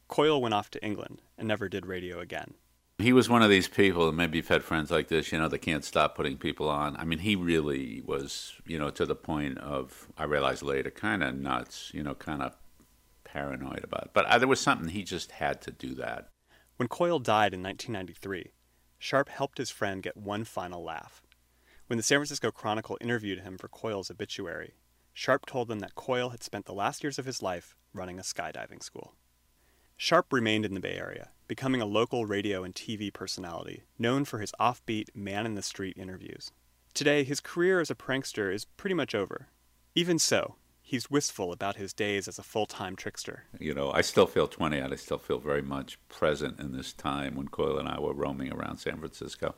Coyle 0.08 0.40
went 0.40 0.54
off 0.54 0.70
to 0.70 0.84
England 0.84 1.22
and 1.36 1.46
never 1.46 1.68
did 1.68 1.86
radio 1.86 2.18
again. 2.20 2.54
He 2.98 3.12
was 3.12 3.28
one 3.28 3.42
of 3.42 3.50
these 3.50 3.68
people, 3.68 4.08
and 4.08 4.16
maybe 4.16 4.38
you've 4.38 4.48
had 4.48 4.64
friends 4.64 4.90
like 4.90 5.06
this, 5.06 5.30
you 5.30 5.38
know, 5.38 5.46
that 5.46 5.58
can't 5.58 5.84
stop 5.84 6.16
putting 6.16 6.36
people 6.36 6.68
on. 6.68 6.96
I 6.96 7.04
mean, 7.04 7.20
he 7.20 7.36
really 7.36 8.02
was, 8.04 8.54
you 8.66 8.76
know, 8.76 8.90
to 8.90 9.06
the 9.06 9.14
point 9.14 9.58
of, 9.58 10.08
I 10.18 10.24
realized 10.24 10.62
later, 10.62 10.90
kind 10.90 11.22
of 11.22 11.36
nuts, 11.36 11.92
you 11.94 12.02
know, 12.02 12.14
kind 12.14 12.42
of 12.42 12.56
paranoid 13.32 13.84
about. 13.84 14.10
But 14.12 14.26
uh, 14.26 14.38
there 14.38 14.48
was 14.48 14.60
something, 14.60 14.88
he 14.88 15.02
just 15.04 15.32
had 15.32 15.60
to 15.62 15.70
do 15.70 15.94
that. 15.94 16.28
When 16.76 16.88
Coyle 16.88 17.18
died 17.18 17.54
in 17.54 17.62
1993, 17.62 18.52
Sharp 18.98 19.28
helped 19.28 19.58
his 19.58 19.70
friend 19.70 20.02
get 20.02 20.16
one 20.16 20.44
final 20.44 20.82
laugh. 20.82 21.22
When 21.86 21.96
the 21.96 22.02
San 22.02 22.18
Francisco 22.18 22.50
Chronicle 22.50 22.98
interviewed 23.00 23.40
him 23.40 23.58
for 23.58 23.68
Coyle's 23.68 24.10
obituary, 24.10 24.74
Sharp 25.12 25.46
told 25.46 25.68
them 25.68 25.80
that 25.80 25.94
Coyle 25.94 26.30
had 26.30 26.42
spent 26.42 26.66
the 26.66 26.72
last 26.72 27.02
years 27.02 27.18
of 27.18 27.24
his 27.24 27.42
life 27.42 27.74
running 27.92 28.18
a 28.18 28.22
skydiving 28.22 28.82
school. 28.82 29.14
Sharp 29.96 30.32
remained 30.32 30.64
in 30.64 30.74
the 30.74 30.80
Bay 30.80 30.94
Area, 30.96 31.30
becoming 31.48 31.80
a 31.80 31.86
local 31.86 32.24
radio 32.24 32.62
and 32.62 32.74
TV 32.74 33.12
personality 33.12 33.82
known 33.98 34.24
for 34.24 34.38
his 34.38 34.52
offbeat, 34.60 35.08
man 35.14 35.44
in 35.44 35.56
the 35.56 35.62
street 35.62 35.96
interviews. 35.96 36.52
Today, 36.94 37.24
his 37.24 37.40
career 37.40 37.80
as 37.80 37.90
a 37.90 37.96
prankster 37.96 38.52
is 38.52 38.64
pretty 38.64 38.94
much 38.94 39.14
over. 39.14 39.48
Even 39.94 40.18
so, 40.18 40.54
he's 40.88 41.10
wistful 41.10 41.52
about 41.52 41.76
his 41.76 41.92
days 41.92 42.26
as 42.26 42.38
a 42.38 42.42
full 42.42 42.64
time 42.64 42.96
trickster. 42.96 43.44
You 43.60 43.74
know, 43.74 43.92
I 43.92 44.00
still 44.00 44.26
feel 44.26 44.48
20, 44.48 44.78
and 44.78 44.92
I 44.92 44.96
still 44.96 45.18
feel 45.18 45.38
very 45.38 45.60
much 45.60 45.98
present 46.08 46.58
in 46.58 46.72
this 46.72 46.94
time 46.94 47.36
when 47.36 47.48
Coyle 47.48 47.78
and 47.78 47.88
I 47.88 48.00
were 48.00 48.14
roaming 48.14 48.52
around 48.52 48.78
San 48.78 48.98
Francisco. 48.98 49.54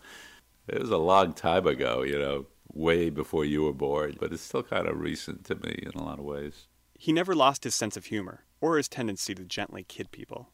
It 0.66 0.80
was 0.80 0.90
a 0.90 0.98
long 0.98 1.32
time 1.32 1.68
ago, 1.68 2.02
you 2.02 2.18
know, 2.18 2.46
way 2.72 3.10
before 3.10 3.44
you 3.44 3.62
were 3.62 3.72
born, 3.72 4.16
but 4.18 4.32
it's 4.32 4.42
still 4.42 4.64
kind 4.64 4.88
of 4.88 4.98
recent 4.98 5.44
to 5.44 5.54
me 5.54 5.78
in 5.82 5.92
a 5.98 6.02
lot 6.02 6.18
of 6.18 6.24
ways. 6.24 6.66
He 6.98 7.12
never 7.12 7.34
lost 7.34 7.64
his 7.64 7.76
sense 7.76 7.96
of 7.96 8.06
humor 8.06 8.44
or 8.60 8.76
his 8.76 8.88
tendency 8.88 9.34
to 9.34 9.44
gently 9.44 9.84
kid 9.84 10.10
people. 10.10 10.50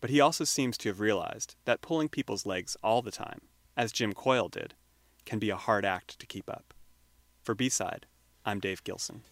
But 0.00 0.10
he 0.10 0.20
also 0.20 0.44
seems 0.44 0.78
to 0.78 0.90
have 0.90 1.00
realized 1.00 1.56
that 1.64 1.80
pulling 1.80 2.08
people's 2.08 2.46
legs 2.46 2.76
all 2.84 3.02
the 3.02 3.10
time, 3.10 3.40
as 3.76 3.92
Jim 3.92 4.12
Coyle 4.12 4.48
did, 4.48 4.74
can 5.24 5.38
be 5.38 5.50
a 5.50 5.56
hard 5.56 5.84
act 5.84 6.18
to 6.18 6.26
keep 6.26 6.48
up. 6.48 6.72
For 7.42 7.54
B 7.54 7.68
Side, 7.68 8.06
I'm 8.44 8.60
Dave 8.60 8.84
Gilson. 8.84 9.22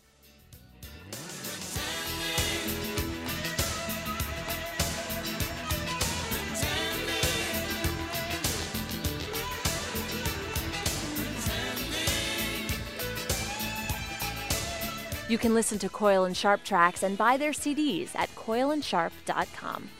You 15.28 15.38
can 15.38 15.54
listen 15.54 15.78
to 15.80 15.88
Coyle 15.88 16.24
and 16.24 16.36
Sharp 16.36 16.62
tracks 16.62 17.02
and 17.02 17.18
buy 17.18 17.36
their 17.36 17.50
CDs 17.50 18.14
at 18.14 18.32
coyleandsharp.com. 18.36 19.90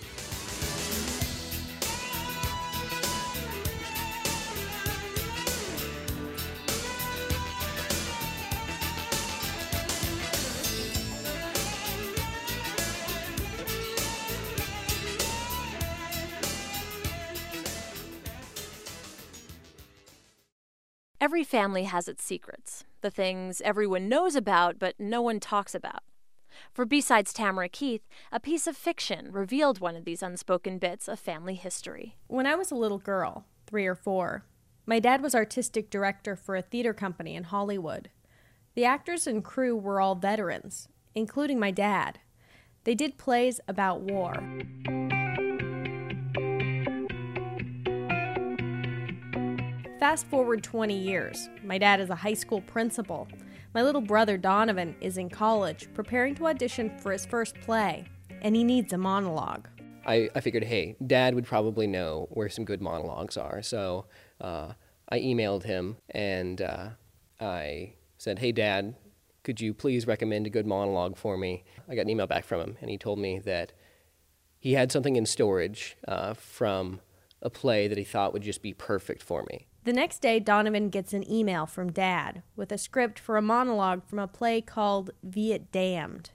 Every 21.26 21.42
family 21.42 21.82
has 21.82 22.06
its 22.06 22.22
secrets, 22.22 22.84
the 23.00 23.10
things 23.10 23.60
everyone 23.62 24.08
knows 24.08 24.36
about 24.36 24.78
but 24.78 24.94
no 25.00 25.20
one 25.20 25.40
talks 25.40 25.74
about. 25.74 26.04
For 26.72 26.84
B-Sides 26.84 27.32
Tamara 27.32 27.68
Keith, 27.68 28.06
a 28.30 28.38
piece 28.38 28.68
of 28.68 28.76
fiction 28.76 29.32
revealed 29.32 29.80
one 29.80 29.96
of 29.96 30.04
these 30.04 30.22
unspoken 30.22 30.78
bits 30.78 31.08
of 31.08 31.18
family 31.18 31.56
history. 31.56 32.14
When 32.28 32.46
I 32.46 32.54
was 32.54 32.70
a 32.70 32.76
little 32.76 33.00
girl, 33.00 33.44
three 33.66 33.86
or 33.86 33.96
four, 33.96 34.44
my 34.86 35.00
dad 35.00 35.20
was 35.20 35.34
artistic 35.34 35.90
director 35.90 36.36
for 36.36 36.54
a 36.54 36.62
theater 36.62 36.94
company 36.94 37.34
in 37.34 37.42
Hollywood. 37.42 38.08
The 38.76 38.84
actors 38.84 39.26
and 39.26 39.42
crew 39.42 39.74
were 39.74 40.00
all 40.00 40.14
veterans, 40.14 40.86
including 41.16 41.58
my 41.58 41.72
dad. 41.72 42.20
They 42.84 42.94
did 42.94 43.18
plays 43.18 43.58
about 43.66 44.00
war. 44.00 44.32
Fast 49.98 50.26
forward 50.26 50.62
20 50.62 50.94
years. 50.94 51.48
My 51.64 51.78
dad 51.78 52.00
is 52.00 52.10
a 52.10 52.14
high 52.14 52.34
school 52.34 52.60
principal. 52.60 53.26
My 53.72 53.82
little 53.82 54.02
brother 54.02 54.36
Donovan 54.36 54.94
is 55.00 55.16
in 55.16 55.30
college, 55.30 55.88
preparing 55.94 56.34
to 56.34 56.48
audition 56.48 56.98
for 56.98 57.12
his 57.12 57.24
first 57.24 57.58
play, 57.62 58.04
and 58.42 58.54
he 58.54 58.62
needs 58.62 58.92
a 58.92 58.98
monologue. 58.98 59.68
I, 60.04 60.28
I 60.34 60.40
figured, 60.40 60.64
hey, 60.64 60.96
dad 61.06 61.34
would 61.34 61.46
probably 61.46 61.86
know 61.86 62.28
where 62.30 62.50
some 62.50 62.66
good 62.66 62.82
monologues 62.82 63.38
are. 63.38 63.62
So 63.62 64.04
uh, 64.38 64.72
I 65.08 65.18
emailed 65.18 65.62
him 65.62 65.96
and 66.10 66.60
uh, 66.60 66.88
I 67.40 67.94
said, 68.18 68.38
hey, 68.38 68.52
dad, 68.52 68.96
could 69.44 69.62
you 69.62 69.72
please 69.72 70.06
recommend 70.06 70.46
a 70.46 70.50
good 70.50 70.66
monologue 70.66 71.16
for 71.16 71.38
me? 71.38 71.64
I 71.88 71.94
got 71.94 72.02
an 72.02 72.10
email 72.10 72.26
back 72.26 72.44
from 72.44 72.60
him, 72.60 72.76
and 72.82 72.90
he 72.90 72.98
told 72.98 73.18
me 73.18 73.38
that 73.40 73.72
he 74.58 74.74
had 74.74 74.92
something 74.92 75.16
in 75.16 75.24
storage 75.24 75.96
uh, 76.06 76.34
from 76.34 77.00
a 77.40 77.48
play 77.48 77.88
that 77.88 77.96
he 77.96 78.04
thought 78.04 78.34
would 78.34 78.42
just 78.42 78.60
be 78.60 78.74
perfect 78.74 79.22
for 79.22 79.46
me. 79.48 79.66
The 79.86 79.92
next 79.92 80.18
day, 80.18 80.40
Donovan 80.40 80.88
gets 80.88 81.12
an 81.12 81.30
email 81.30 81.64
from 81.64 81.92
Dad 81.92 82.42
with 82.56 82.72
a 82.72 82.76
script 82.76 83.20
for 83.20 83.36
a 83.36 83.40
monologue 83.40 84.04
from 84.04 84.18
a 84.18 84.26
play 84.26 84.60
called 84.60 85.12
Viet 85.22 85.70
Damned. 85.70 86.30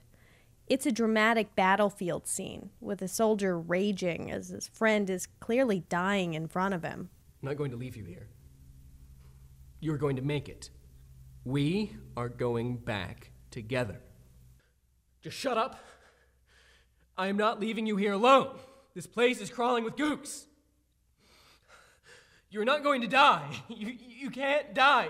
It's 0.66 0.86
a 0.86 0.90
dramatic 0.90 1.54
battlefield 1.54 2.26
scene 2.26 2.70
with 2.80 3.02
a 3.02 3.08
soldier 3.08 3.60
raging 3.60 4.30
as 4.30 4.48
his 4.48 4.68
friend 4.68 5.10
is 5.10 5.28
clearly 5.38 5.80
dying 5.90 6.32
in 6.32 6.48
front 6.48 6.72
of 6.72 6.82
him. 6.82 7.10
I'm 7.42 7.50
not 7.50 7.58
going 7.58 7.72
to 7.72 7.76
leave 7.76 7.94
you 7.94 8.06
here. 8.06 8.30
You're 9.80 9.98
going 9.98 10.16
to 10.16 10.22
make 10.22 10.48
it. 10.48 10.70
We 11.44 11.94
are 12.16 12.30
going 12.30 12.78
back 12.78 13.32
together. 13.50 14.00
Just 15.20 15.36
shut 15.36 15.58
up. 15.58 15.78
I 17.18 17.26
am 17.26 17.36
not 17.36 17.60
leaving 17.60 17.86
you 17.86 17.96
here 17.96 18.14
alone. 18.14 18.56
This 18.94 19.06
place 19.06 19.42
is 19.42 19.50
crawling 19.50 19.84
with 19.84 19.96
gooks. 19.96 20.46
You're 22.52 22.66
not 22.66 22.82
going 22.82 23.00
to 23.00 23.08
die. 23.08 23.48
You, 23.70 23.96
you 23.98 24.30
can't 24.30 24.74
die. 24.74 25.08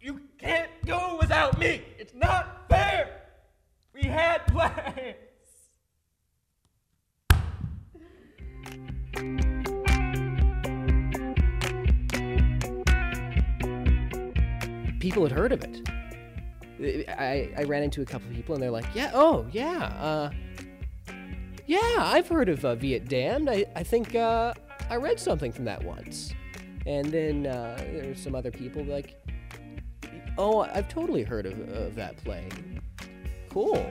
You 0.00 0.22
can't 0.38 0.70
go 0.86 1.18
without 1.20 1.58
me. 1.58 1.82
It's 1.98 2.14
not 2.14 2.66
fair. 2.70 3.20
We 3.92 4.04
had 4.04 4.46
plans. 4.46 5.16
People 14.98 15.24
had 15.24 15.32
heard 15.32 15.52
of 15.52 15.62
it. 15.62 17.06
I, 17.10 17.50
I 17.58 17.64
ran 17.64 17.82
into 17.82 18.00
a 18.00 18.06
couple 18.06 18.28
of 18.30 18.34
people 18.34 18.54
and 18.54 18.62
they're 18.62 18.70
like, 18.70 18.86
yeah, 18.94 19.10
oh, 19.12 19.46
yeah, 19.52 19.84
uh, 20.00 20.30
yeah, 21.70 21.98
I've 21.98 22.26
heard 22.26 22.48
of 22.48 22.64
uh, 22.64 22.74
Viet 22.74 23.08
Damned. 23.08 23.48
I, 23.48 23.64
I 23.76 23.84
think 23.84 24.16
uh, 24.16 24.52
I 24.90 24.96
read 24.96 25.20
something 25.20 25.52
from 25.52 25.66
that 25.66 25.80
once. 25.84 26.34
And 26.84 27.06
then 27.06 27.46
uh, 27.46 27.76
there's 27.92 28.20
some 28.20 28.34
other 28.34 28.50
people 28.50 28.82
like, 28.84 29.24
oh, 30.36 30.62
I've 30.62 30.88
totally 30.88 31.22
heard 31.22 31.46
of, 31.46 31.56
of 31.68 31.94
that 31.94 32.16
play. 32.24 32.48
Cool. 33.50 33.88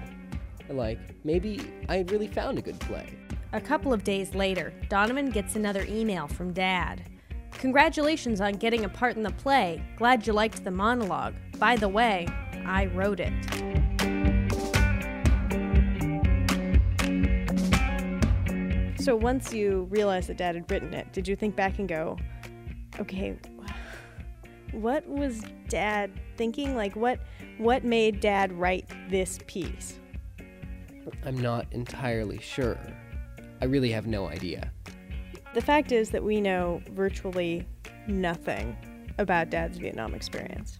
Like, 0.67 0.99
maybe 1.23 1.61
I 1.87 1.99
really 2.09 2.27
found 2.27 2.57
a 2.57 2.61
good 2.61 2.81
play. 2.81 3.17
A 3.53 3.61
couple 3.61 3.93
of 3.93 4.03
days 4.03 4.35
later, 4.35 4.73
Donovan 4.89 5.29
gets 5.29 5.55
another 5.55 5.85
email 5.87 6.27
from 6.27 6.51
Dad. 6.51 7.09
Congratulations 7.53 8.41
on 8.41 8.55
getting 8.55 8.83
a 8.83 8.89
part 8.89 9.15
in 9.15 9.23
the 9.23 9.31
play. 9.31 9.81
Glad 9.95 10.27
you 10.27 10.33
liked 10.33 10.65
the 10.65 10.71
monologue. 10.71 11.33
By 11.57 11.77
the 11.77 11.87
way, 11.87 12.27
I 12.65 12.87
wrote 12.87 13.21
it. 13.21 13.33
So 19.09 19.15
once 19.15 19.51
you 19.51 19.87
realized 19.89 20.29
that 20.29 20.37
Dad 20.37 20.53
had 20.53 20.69
written 20.69 20.93
it, 20.93 21.11
did 21.13 21.27
you 21.27 21.35
think 21.35 21.55
back 21.55 21.79
and 21.79 21.89
go, 21.89 22.15
okay, 22.99 23.35
what 24.71 25.03
was 25.07 25.41
Dad 25.67 26.11
thinking? 26.37 26.75
Like, 26.75 26.95
what 26.95 27.19
what 27.57 27.83
made 27.83 28.19
Dad 28.19 28.53
write 28.53 28.87
this 29.09 29.39
piece? 29.47 29.97
I'm 31.25 31.41
not 31.41 31.65
entirely 31.71 32.39
sure. 32.39 32.77
I 33.59 33.65
really 33.65 33.89
have 33.89 34.05
no 34.05 34.27
idea. 34.27 34.71
The 35.55 35.61
fact 35.61 35.91
is 35.91 36.11
that 36.11 36.23
we 36.23 36.39
know 36.39 36.79
virtually 36.91 37.65
nothing 38.07 38.77
about 39.17 39.49
Dad's 39.49 39.79
Vietnam 39.79 40.13
experience. 40.13 40.77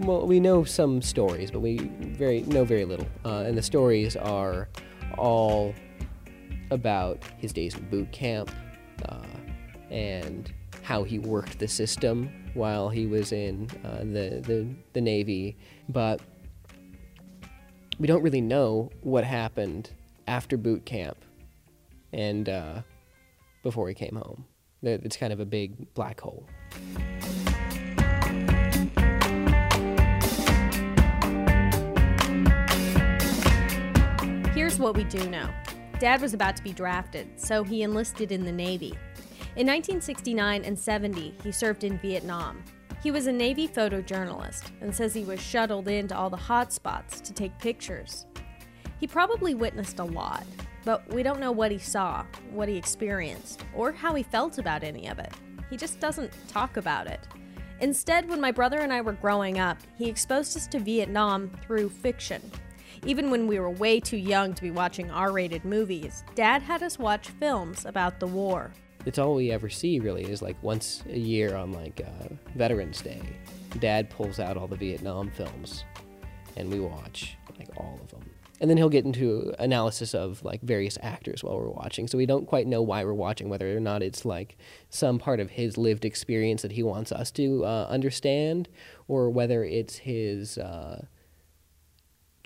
Well, 0.00 0.26
we 0.26 0.40
know 0.40 0.64
some 0.64 1.00
stories, 1.00 1.52
but 1.52 1.60
we 1.60 1.78
very 2.00 2.40
know 2.40 2.64
very 2.64 2.84
little. 2.84 3.06
Uh, 3.24 3.44
and 3.46 3.56
the 3.56 3.62
stories 3.62 4.16
are 4.16 4.68
all 5.16 5.72
about 6.70 7.22
his 7.38 7.52
days 7.52 7.74
in 7.74 7.88
boot 7.88 8.10
camp 8.12 8.50
uh, 9.08 9.22
and 9.90 10.52
how 10.82 11.02
he 11.02 11.18
worked 11.18 11.58
the 11.58 11.68
system 11.68 12.30
while 12.54 12.88
he 12.88 13.06
was 13.06 13.32
in 13.32 13.68
uh, 13.84 13.98
the, 13.98 14.42
the, 14.46 14.66
the 14.92 15.00
Navy. 15.00 15.56
But 15.88 16.20
we 17.98 18.06
don't 18.06 18.22
really 18.22 18.40
know 18.40 18.90
what 19.02 19.24
happened 19.24 19.90
after 20.26 20.56
boot 20.56 20.84
camp 20.84 21.18
and 22.12 22.48
uh, 22.48 22.82
before 23.62 23.88
he 23.88 23.94
came 23.94 24.16
home. 24.16 24.44
It's 24.82 25.16
kind 25.16 25.32
of 25.32 25.40
a 25.40 25.44
big 25.44 25.92
black 25.94 26.20
hole. 26.20 26.46
Here's 34.54 34.78
what 34.78 34.96
we 34.96 35.04
do 35.04 35.28
know 35.28 35.50
Dad 35.98 36.20
was 36.20 36.34
about 36.34 36.54
to 36.56 36.62
be 36.62 36.74
drafted, 36.74 37.40
so 37.40 37.64
he 37.64 37.82
enlisted 37.82 38.30
in 38.30 38.44
the 38.44 38.52
Navy. 38.52 38.92
In 39.56 39.66
1969 39.66 40.62
and 40.62 40.78
70, 40.78 41.34
he 41.42 41.50
served 41.50 41.84
in 41.84 41.98
Vietnam. 42.00 42.62
He 43.02 43.10
was 43.10 43.26
a 43.26 43.32
Navy 43.32 43.66
photojournalist 43.66 44.72
and 44.82 44.94
says 44.94 45.14
he 45.14 45.24
was 45.24 45.40
shuttled 45.40 45.88
into 45.88 46.14
all 46.14 46.28
the 46.28 46.36
hot 46.36 46.70
spots 46.70 47.20
to 47.20 47.32
take 47.32 47.58
pictures. 47.58 48.26
He 49.00 49.06
probably 49.06 49.54
witnessed 49.54 49.98
a 49.98 50.04
lot, 50.04 50.44
but 50.84 51.10
we 51.14 51.22
don't 51.22 51.40
know 51.40 51.52
what 51.52 51.72
he 51.72 51.78
saw, 51.78 52.26
what 52.50 52.68
he 52.68 52.76
experienced, 52.76 53.64
or 53.74 53.90
how 53.90 54.14
he 54.14 54.22
felt 54.22 54.58
about 54.58 54.84
any 54.84 55.08
of 55.08 55.18
it. 55.18 55.32
He 55.70 55.78
just 55.78 55.98
doesn't 55.98 56.30
talk 56.46 56.76
about 56.76 57.06
it. 57.06 57.20
Instead, 57.80 58.28
when 58.28 58.40
my 58.40 58.52
brother 58.52 58.80
and 58.80 58.92
I 58.92 59.00
were 59.00 59.12
growing 59.12 59.58
up, 59.58 59.78
he 59.96 60.10
exposed 60.10 60.58
us 60.58 60.66
to 60.66 60.78
Vietnam 60.78 61.50
through 61.62 61.88
fiction 61.88 62.42
even 63.04 63.30
when 63.30 63.46
we 63.46 63.58
were 63.58 63.70
way 63.70 64.00
too 64.00 64.16
young 64.16 64.54
to 64.54 64.62
be 64.62 64.70
watching 64.70 65.10
R 65.10 65.32
rated 65.32 65.64
movies, 65.64 66.24
Dad 66.34 66.62
had 66.62 66.82
us 66.82 66.98
watch 66.98 67.28
films 67.28 67.84
about 67.84 68.20
the 68.20 68.26
war. 68.26 68.72
It's 69.04 69.18
all 69.18 69.34
we 69.34 69.52
ever 69.52 69.68
see, 69.68 70.00
really, 70.00 70.24
is 70.24 70.42
like 70.42 70.60
once 70.62 71.04
a 71.08 71.18
year 71.18 71.54
on 71.54 71.72
like 71.72 72.00
uh, 72.00 72.34
Veterans 72.56 73.00
Day. 73.02 73.22
Dad 73.78 74.10
pulls 74.10 74.40
out 74.40 74.56
all 74.56 74.66
the 74.66 74.76
Vietnam 74.76 75.30
films 75.30 75.84
and 76.56 76.70
we 76.72 76.80
watch 76.80 77.36
like 77.58 77.68
all 77.76 78.00
of 78.02 78.10
them. 78.10 78.28
And 78.60 78.70
then 78.70 78.78
he'll 78.78 78.88
get 78.88 79.04
into 79.04 79.54
analysis 79.58 80.14
of 80.14 80.42
like 80.42 80.62
various 80.62 80.96
actors 81.02 81.44
while 81.44 81.58
we're 81.58 81.68
watching. 81.68 82.08
So 82.08 82.16
we 82.16 82.24
don't 82.24 82.46
quite 82.46 82.66
know 82.66 82.80
why 82.80 83.04
we're 83.04 83.12
watching, 83.12 83.50
whether 83.50 83.76
or 83.76 83.80
not 83.80 84.02
it's 84.02 84.24
like 84.24 84.56
some 84.88 85.18
part 85.18 85.40
of 85.40 85.50
his 85.50 85.76
lived 85.76 86.06
experience 86.06 86.62
that 86.62 86.72
he 86.72 86.82
wants 86.82 87.12
us 87.12 87.30
to 87.32 87.64
uh, 87.66 87.86
understand, 87.90 88.68
or 89.08 89.28
whether 89.28 89.62
it's 89.62 89.96
his 89.96 90.56
uh, 90.56 91.04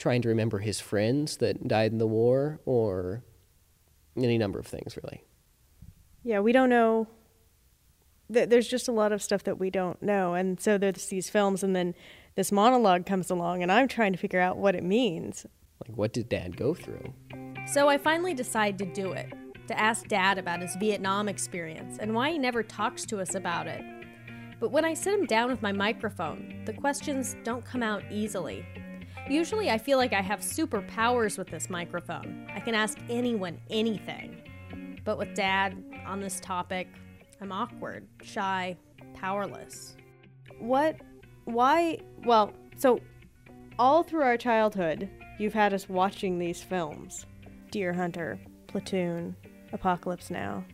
trying 0.00 0.22
to 0.22 0.28
remember 0.28 0.58
his 0.58 0.80
friends 0.80 1.36
that 1.36 1.68
died 1.68 1.92
in 1.92 1.98
the 1.98 2.06
war 2.06 2.58
or 2.64 3.22
any 4.16 4.38
number 4.38 4.58
of 4.58 4.66
things, 4.66 4.96
really. 5.00 5.22
Yeah, 6.24 6.40
we 6.40 6.52
don't 6.52 6.70
know. 6.70 7.06
There's 8.28 8.66
just 8.66 8.88
a 8.88 8.92
lot 8.92 9.12
of 9.12 9.22
stuff 9.22 9.44
that 9.44 9.58
we 9.58 9.70
don't 9.70 10.02
know. 10.02 10.34
And 10.34 10.58
so 10.58 10.78
there's 10.78 11.06
these 11.06 11.28
films, 11.28 11.62
and 11.62 11.76
then 11.76 11.94
this 12.34 12.50
monologue 12.50 13.04
comes 13.04 13.30
along, 13.30 13.62
and 13.62 13.70
I'm 13.70 13.88
trying 13.88 14.12
to 14.12 14.18
figure 14.18 14.40
out 14.40 14.56
what 14.56 14.74
it 14.74 14.84
means. 14.84 15.44
Like, 15.86 15.96
what 15.96 16.12
did 16.12 16.28
dad 16.28 16.56
go 16.56 16.72
through? 16.72 17.12
So 17.66 17.88
I 17.88 17.98
finally 17.98 18.32
decide 18.32 18.78
to 18.78 18.86
do 18.86 19.12
it, 19.12 19.32
to 19.68 19.78
ask 19.78 20.08
dad 20.08 20.38
about 20.38 20.62
his 20.62 20.76
Vietnam 20.76 21.28
experience 21.28 21.98
and 21.98 22.14
why 22.14 22.30
he 22.30 22.38
never 22.38 22.62
talks 22.62 23.04
to 23.06 23.20
us 23.20 23.34
about 23.34 23.66
it. 23.66 23.82
But 24.60 24.70
when 24.70 24.84
I 24.84 24.94
sit 24.94 25.12
him 25.12 25.26
down 25.26 25.50
with 25.50 25.60
my 25.60 25.72
microphone, 25.72 26.62
the 26.64 26.72
questions 26.72 27.36
don't 27.44 27.64
come 27.64 27.82
out 27.82 28.02
easily. 28.10 28.64
Usually, 29.30 29.70
I 29.70 29.78
feel 29.78 29.96
like 29.96 30.12
I 30.12 30.22
have 30.22 30.40
superpowers 30.40 31.38
with 31.38 31.46
this 31.46 31.70
microphone. 31.70 32.48
I 32.52 32.58
can 32.58 32.74
ask 32.74 32.98
anyone 33.08 33.60
anything. 33.70 34.42
But 35.04 35.18
with 35.18 35.34
Dad 35.34 35.80
on 36.04 36.20
this 36.20 36.40
topic, 36.40 36.88
I'm 37.40 37.52
awkward, 37.52 38.08
shy, 38.22 38.76
powerless. 39.14 39.96
What 40.58 40.96
Why? 41.44 41.98
Well, 42.24 42.52
so 42.76 42.98
all 43.78 44.02
through 44.02 44.22
our 44.22 44.36
childhood, 44.36 45.08
you've 45.38 45.54
had 45.54 45.72
us 45.72 45.88
watching 45.88 46.40
these 46.40 46.60
films 46.60 47.24
Deer 47.70 47.92
Hunter, 47.92 48.40
Platoon, 48.66 49.36
Apocalypse 49.72 50.30
Now. 50.30 50.64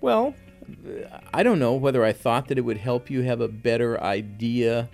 Well, 0.00 0.34
I 1.34 1.42
don't 1.42 1.58
know 1.58 1.74
whether 1.74 2.02
I 2.02 2.14
thought 2.14 2.48
that 2.48 2.56
it 2.56 2.62
would 2.62 2.78
help 2.78 3.10
you 3.10 3.20
have 3.22 3.42
a 3.42 3.48
better 3.48 4.02
idea 4.02 4.88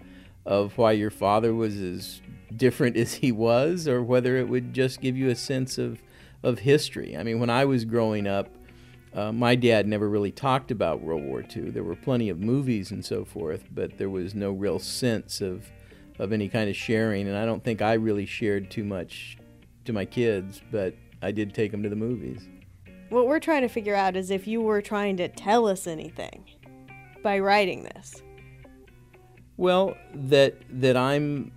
of 0.45 0.77
why 0.77 0.93
your 0.93 1.11
father 1.11 1.55
was 1.55 1.77
as 1.77 2.21
different 2.57 2.97
as 2.97 3.15
he 3.15 3.33
was, 3.33 3.87
or 3.87 4.03
whether 4.03 4.37
it 4.37 4.49
would 4.49 4.73
just 4.75 5.01
give 5.01 5.17
you 5.17 5.29
a 5.29 5.35
sense 5.35 5.79
of, 5.79 6.01
of 6.43 6.61
history. 6.61 7.17
I 7.17 7.23
mean, 7.23 7.41
when 7.41 7.51
I 7.51 7.65
was 7.65 7.85
growing 7.85 8.27
up, 8.27 8.49
uh, 9.13 9.33
my 9.33 9.55
dad 9.55 9.87
never 9.87 10.09
really 10.09 10.31
talked 10.31 10.71
about 10.71 11.01
World 11.01 11.23
War 11.25 11.45
II. 11.45 11.71
There 11.71 11.83
were 11.83 11.97
plenty 11.97 12.29
of 12.29 12.39
movies 12.39 12.91
and 12.91 13.05
so 13.05 13.25
forth, 13.25 13.65
but 13.73 13.99
there 13.99 14.11
was 14.11 14.35
no 14.35 14.53
real 14.53 14.79
sense 14.79 15.41
of, 15.41 15.71
of 16.19 16.33
any 16.33 16.49
kind 16.49 16.71
of 16.71 16.77
sharing. 16.77 17.27
And 17.27 17.37
I 17.37 17.45
don't 17.45 17.65
think 17.65 17.83
I 17.83 17.95
really 17.95 18.27
shared 18.27 18.71
too 18.71 18.85
much 18.85 19.37
to 19.85 19.93
my 19.93 20.05
kids, 20.05 20.61
but 20.71 20.95
I 21.23 21.33
did 21.33 21.55
take 21.55 21.73
them 21.73 21.83
to 21.83 21.89
the 21.89 21.97
movies. 21.97 22.49
What 23.09 23.27
we're 23.27 23.41
trying 23.41 23.63
to 23.63 23.69
figure 23.69 23.97
out 23.97 24.17
is 24.17 24.31
if 24.31 24.47
you 24.47 24.61
were 24.61 24.81
trying 24.81 25.17
to 25.17 25.29
tell 25.29 25.67
us 25.67 25.89
anything 25.89 26.45
by 27.23 27.41
writing 27.41 27.83
this. 27.83 28.23
Well, 29.57 29.97
that 30.15 30.55
that 30.81 30.97
I'm. 30.97 31.53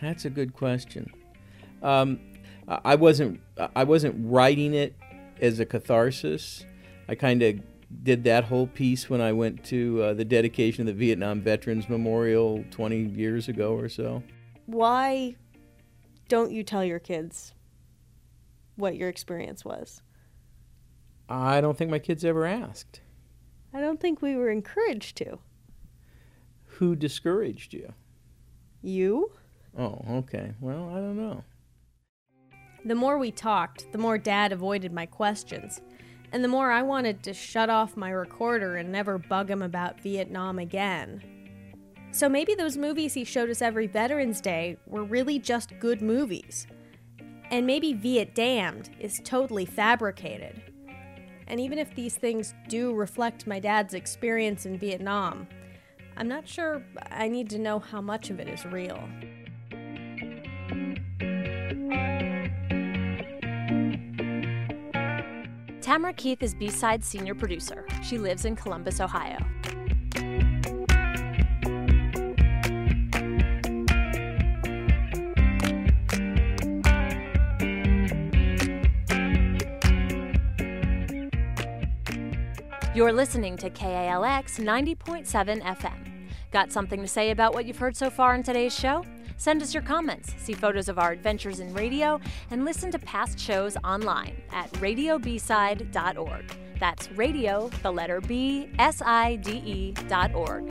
That's 0.00 0.24
a 0.24 0.30
good 0.30 0.54
question. 0.54 1.12
Um, 1.82 2.20
I 2.68 2.94
wasn't 2.94 3.40
I 3.74 3.84
wasn't 3.84 4.14
writing 4.18 4.74
it 4.74 4.94
as 5.40 5.58
a 5.60 5.66
catharsis. 5.66 6.64
I 7.08 7.14
kind 7.14 7.42
of 7.42 7.60
did 8.02 8.24
that 8.24 8.44
whole 8.44 8.66
piece 8.66 9.10
when 9.10 9.20
I 9.20 9.32
went 9.32 9.64
to 9.64 10.02
uh, 10.02 10.14
the 10.14 10.24
dedication 10.24 10.82
of 10.82 10.86
the 10.86 11.06
Vietnam 11.06 11.42
Veterans 11.42 11.88
Memorial 11.88 12.64
20 12.70 12.96
years 12.96 13.48
ago 13.48 13.74
or 13.74 13.88
so. 13.88 14.22
Why 14.66 15.36
don't 16.28 16.52
you 16.52 16.62
tell 16.62 16.84
your 16.84 16.98
kids 16.98 17.52
what 18.76 18.96
your 18.96 19.08
experience 19.08 19.64
was? 19.64 20.00
I 21.28 21.60
don't 21.60 21.76
think 21.76 21.90
my 21.90 21.98
kids 21.98 22.24
ever 22.24 22.46
asked. 22.46 23.00
I 23.74 23.80
don't 23.80 24.00
think 24.00 24.22
we 24.22 24.36
were 24.36 24.50
encouraged 24.50 25.16
to. 25.18 25.38
Who 26.78 26.96
discouraged 26.96 27.74
you? 27.74 27.92
You? 28.82 29.30
Oh, 29.78 30.04
okay. 30.08 30.52
Well, 30.60 30.90
I 30.90 30.96
don't 30.96 31.16
know. 31.16 31.44
The 32.84 32.94
more 32.94 33.16
we 33.16 33.30
talked, 33.30 33.90
the 33.92 33.98
more 33.98 34.18
Dad 34.18 34.52
avoided 34.52 34.92
my 34.92 35.06
questions, 35.06 35.80
and 36.32 36.42
the 36.42 36.48
more 36.48 36.72
I 36.72 36.82
wanted 36.82 37.22
to 37.22 37.32
shut 37.32 37.70
off 37.70 37.96
my 37.96 38.10
recorder 38.10 38.76
and 38.76 38.90
never 38.90 39.18
bug 39.18 39.50
him 39.50 39.62
about 39.62 40.00
Vietnam 40.00 40.58
again. 40.58 41.22
So 42.10 42.28
maybe 42.28 42.54
those 42.54 42.76
movies 42.76 43.14
he 43.14 43.24
showed 43.24 43.50
us 43.50 43.62
every 43.62 43.86
Veterans 43.86 44.40
Day 44.40 44.76
were 44.86 45.04
really 45.04 45.38
just 45.38 45.78
good 45.78 46.02
movies. 46.02 46.66
And 47.50 47.66
maybe 47.66 47.92
Viet 47.92 48.34
Damned 48.34 48.90
is 48.98 49.20
totally 49.24 49.64
fabricated. 49.64 50.60
And 51.46 51.60
even 51.60 51.78
if 51.78 51.94
these 51.94 52.16
things 52.16 52.54
do 52.68 52.94
reflect 52.94 53.46
my 53.46 53.60
dad's 53.60 53.94
experience 53.94 54.66
in 54.66 54.78
Vietnam, 54.78 55.46
I'm 56.16 56.28
not 56.28 56.46
sure 56.46 56.82
I 57.10 57.28
need 57.28 57.50
to 57.50 57.58
know 57.58 57.78
how 57.78 58.00
much 58.00 58.30
of 58.30 58.38
it 58.38 58.48
is 58.48 58.64
real. 58.66 59.08
Tamara 65.80 66.12
Keith 66.14 66.42
is 66.42 66.54
B-Side 66.54 67.02
senior 67.02 67.34
producer. 67.34 67.84
She 68.02 68.16
lives 68.16 68.44
in 68.44 68.56
Columbus, 68.56 69.00
Ohio. 69.00 69.38
You're 82.94 83.12
listening 83.12 83.56
to 83.56 83.70
KALX 83.70 84.60
90.7 84.60 85.62
FM. 85.62 86.28
Got 86.50 86.70
something 86.70 87.00
to 87.00 87.08
say 87.08 87.30
about 87.30 87.54
what 87.54 87.64
you've 87.64 87.78
heard 87.78 87.96
so 87.96 88.10
far 88.10 88.34
in 88.34 88.42
today's 88.42 88.78
show? 88.78 89.02
Send 89.38 89.62
us 89.62 89.72
your 89.72 89.82
comments, 89.82 90.34
see 90.36 90.52
photos 90.52 90.90
of 90.90 90.98
our 90.98 91.10
adventures 91.10 91.60
in 91.60 91.72
radio, 91.72 92.20
and 92.50 92.66
listen 92.66 92.90
to 92.90 92.98
past 92.98 93.38
shows 93.38 93.78
online 93.82 94.36
at 94.52 94.70
radiobside.org. 94.72 96.54
That's 96.78 97.10
radio, 97.12 97.70
the 97.82 97.90
letter 97.90 98.20
B, 98.20 98.68
S 98.78 99.00
I 99.02 99.36
D 99.36 99.52
E 99.52 99.92
dot 100.06 100.34
org. 100.34 100.70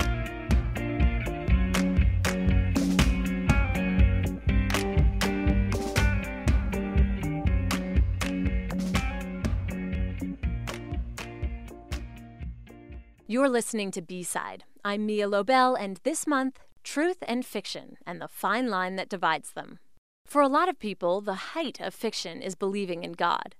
You're 13.31 13.47
listening 13.47 13.91
to 13.91 14.01
B 14.01 14.23
Side. 14.23 14.65
I'm 14.83 15.05
Mia 15.05 15.25
Lobel, 15.25 15.73
and 15.73 16.01
this 16.03 16.27
month, 16.27 16.59
truth 16.83 17.19
and 17.25 17.45
fiction 17.45 17.95
and 18.05 18.19
the 18.19 18.27
fine 18.27 18.69
line 18.69 18.97
that 18.97 19.07
divides 19.07 19.53
them. 19.53 19.79
For 20.25 20.41
a 20.41 20.49
lot 20.49 20.67
of 20.67 20.79
people, 20.79 21.21
the 21.21 21.55
height 21.55 21.79
of 21.79 21.93
fiction 21.93 22.41
is 22.41 22.55
believing 22.55 23.05
in 23.05 23.13
God. 23.13 23.55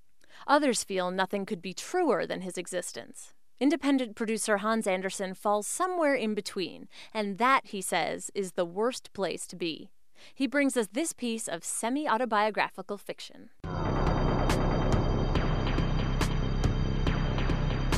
Others 0.45 0.83
feel 0.83 1.09
nothing 1.09 1.45
could 1.45 1.61
be 1.61 1.73
truer 1.73 2.25
than 2.25 2.41
his 2.41 2.57
existence. 2.57 3.33
Independent 3.61 4.17
producer 4.17 4.57
Hans 4.57 4.87
Anderson 4.87 5.33
falls 5.33 5.67
somewhere 5.67 6.15
in 6.15 6.33
between, 6.33 6.89
and 7.13 7.37
that, 7.37 7.67
he 7.67 7.79
says, 7.79 8.29
is 8.35 8.51
the 8.51 8.65
worst 8.65 9.13
place 9.13 9.47
to 9.47 9.55
be. 9.55 9.89
He 10.35 10.47
brings 10.47 10.75
us 10.75 10.89
this 10.91 11.13
piece 11.13 11.47
of 11.47 11.63
semi 11.63 12.09
autobiographical 12.09 12.97
fiction. 12.97 13.51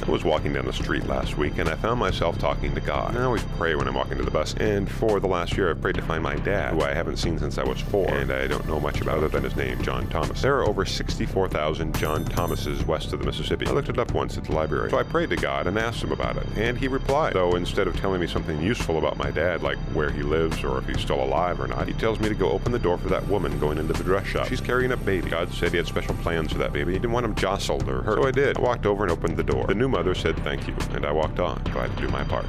I 0.08 0.12
was 0.12 0.26
walking 0.26 0.52
down 0.52 0.66
the 0.66 0.74
street 0.74 1.08
last 1.08 1.38
week 1.38 1.58
and 1.60 1.70
I 1.70 1.76
found 1.76 2.00
myself 2.00 2.38
talking 2.38 2.76
to 2.76 2.82
God. 2.82 3.16
I 3.16 3.24
always 3.24 3.44
pray 3.58 3.76
when 3.76 3.88
I'm 3.88 3.94
walking 3.94 4.18
to 4.18 4.24
the 4.24 4.32
bus, 4.32 4.54
and 4.56 4.90
for 4.90 5.20
the 5.22 5.28
last 5.28 5.56
year 5.56 5.70
I've 5.70 5.82
prayed 5.82 5.96
to 5.96 6.02
find 6.02 6.22
my 6.22 6.36
dad, 6.36 6.74
who 6.74 6.82
I 6.82 6.94
haven't 6.94 7.18
seen 7.18 7.40
since 7.40 7.58
I 7.58 7.64
was 7.64 7.80
four, 7.80 8.10
and 8.10 8.32
I 8.32 8.48
don't 8.48 8.68
know 8.68 8.80
much 8.80 9.00
about 9.00 9.20
other 9.20 9.30
than 9.30 9.44
his 9.44 9.56
name, 9.56 9.82
John 9.82 10.08
Thomas. 10.10 10.42
There 10.42 10.58
are 10.58 10.68
over 10.68 10.86
64,000 10.86 11.96
John 11.96 12.26
Thomases 12.26 12.86
west 12.86 13.14
of 13.14 13.20
the 13.20 13.26
Mississippi. 13.26 13.66
I 13.68 13.72
looked 13.72 13.90
it 13.90 13.98
up 13.98 14.14
once 14.14 14.38
at 14.38 14.44
the 14.44 14.52
library. 14.52 14.90
So 14.90 14.98
I 14.98 15.04
prayed 15.04 15.30
to 15.30 15.38
God 15.38 15.68
and 15.68 15.80
asked 15.80 16.04
him 16.04 16.12
about 16.12 16.36
it, 16.36 16.48
and 16.58 16.78
he 16.78 16.90
replied. 16.90 17.34
Though 17.34 17.56
instead 17.56 17.88
of 17.88 17.96
telling 17.96 18.20
me 18.20 18.28
something 18.28 18.62
useful 18.62 18.98
about 18.98 19.18
my 19.18 19.32
dad, 19.32 19.64
like 19.64 19.78
where 19.94 20.12
he 20.12 20.22
lives 20.22 20.64
or 20.64 20.80
if 20.80 20.86
he's 20.86 21.00
still 21.00 21.24
alive 21.24 21.62
or 21.62 21.68
not, 21.68 21.88
he 21.88 21.94
tells 21.94 22.20
me 22.20 22.28
to 22.28 22.36
go 22.36 22.52
open 22.52 22.74
the 22.74 22.80
door 22.80 22.98
for 22.98 23.08
that 23.08 23.26
woman 23.28 23.58
going 23.60 23.78
into 23.78 23.94
the 23.94 24.04
dress 24.04 24.28
shop. 24.28 24.48
She's 24.48 24.62
carrying 24.62 24.92
a 24.92 24.98
baby. 24.98 25.30
God 25.30 25.52
said 25.54 25.72
he 25.72 25.78
had 25.78 25.88
special 25.88 26.16
plans 26.16 26.52
for 26.52 26.58
that 26.58 26.74
baby. 26.74 26.92
He 26.92 27.00
didn't 27.00 27.14
want 27.14 27.26
him 27.26 27.36
jostled 27.36 27.88
or 27.88 28.02
hurt. 28.02 28.18
So 28.18 28.28
I 28.28 28.32
did. 28.32 28.58
I 28.58 28.62
walked 28.62 28.86
over 28.86 29.04
and 29.04 29.12
opened 29.12 29.38
the 29.38 29.44
door. 29.44 29.66
The 29.68 29.76
new 29.76 29.88
mother 29.94 30.16
said 30.16 30.36
thank 30.38 30.68
you 30.68 30.76
and 30.96 31.06
I 31.06 31.12
walked 31.12 31.40
on, 31.40 31.62
glad 31.66 31.96
to 31.96 32.02
do 32.02 32.08
my 32.08 32.24
part. 32.24 32.48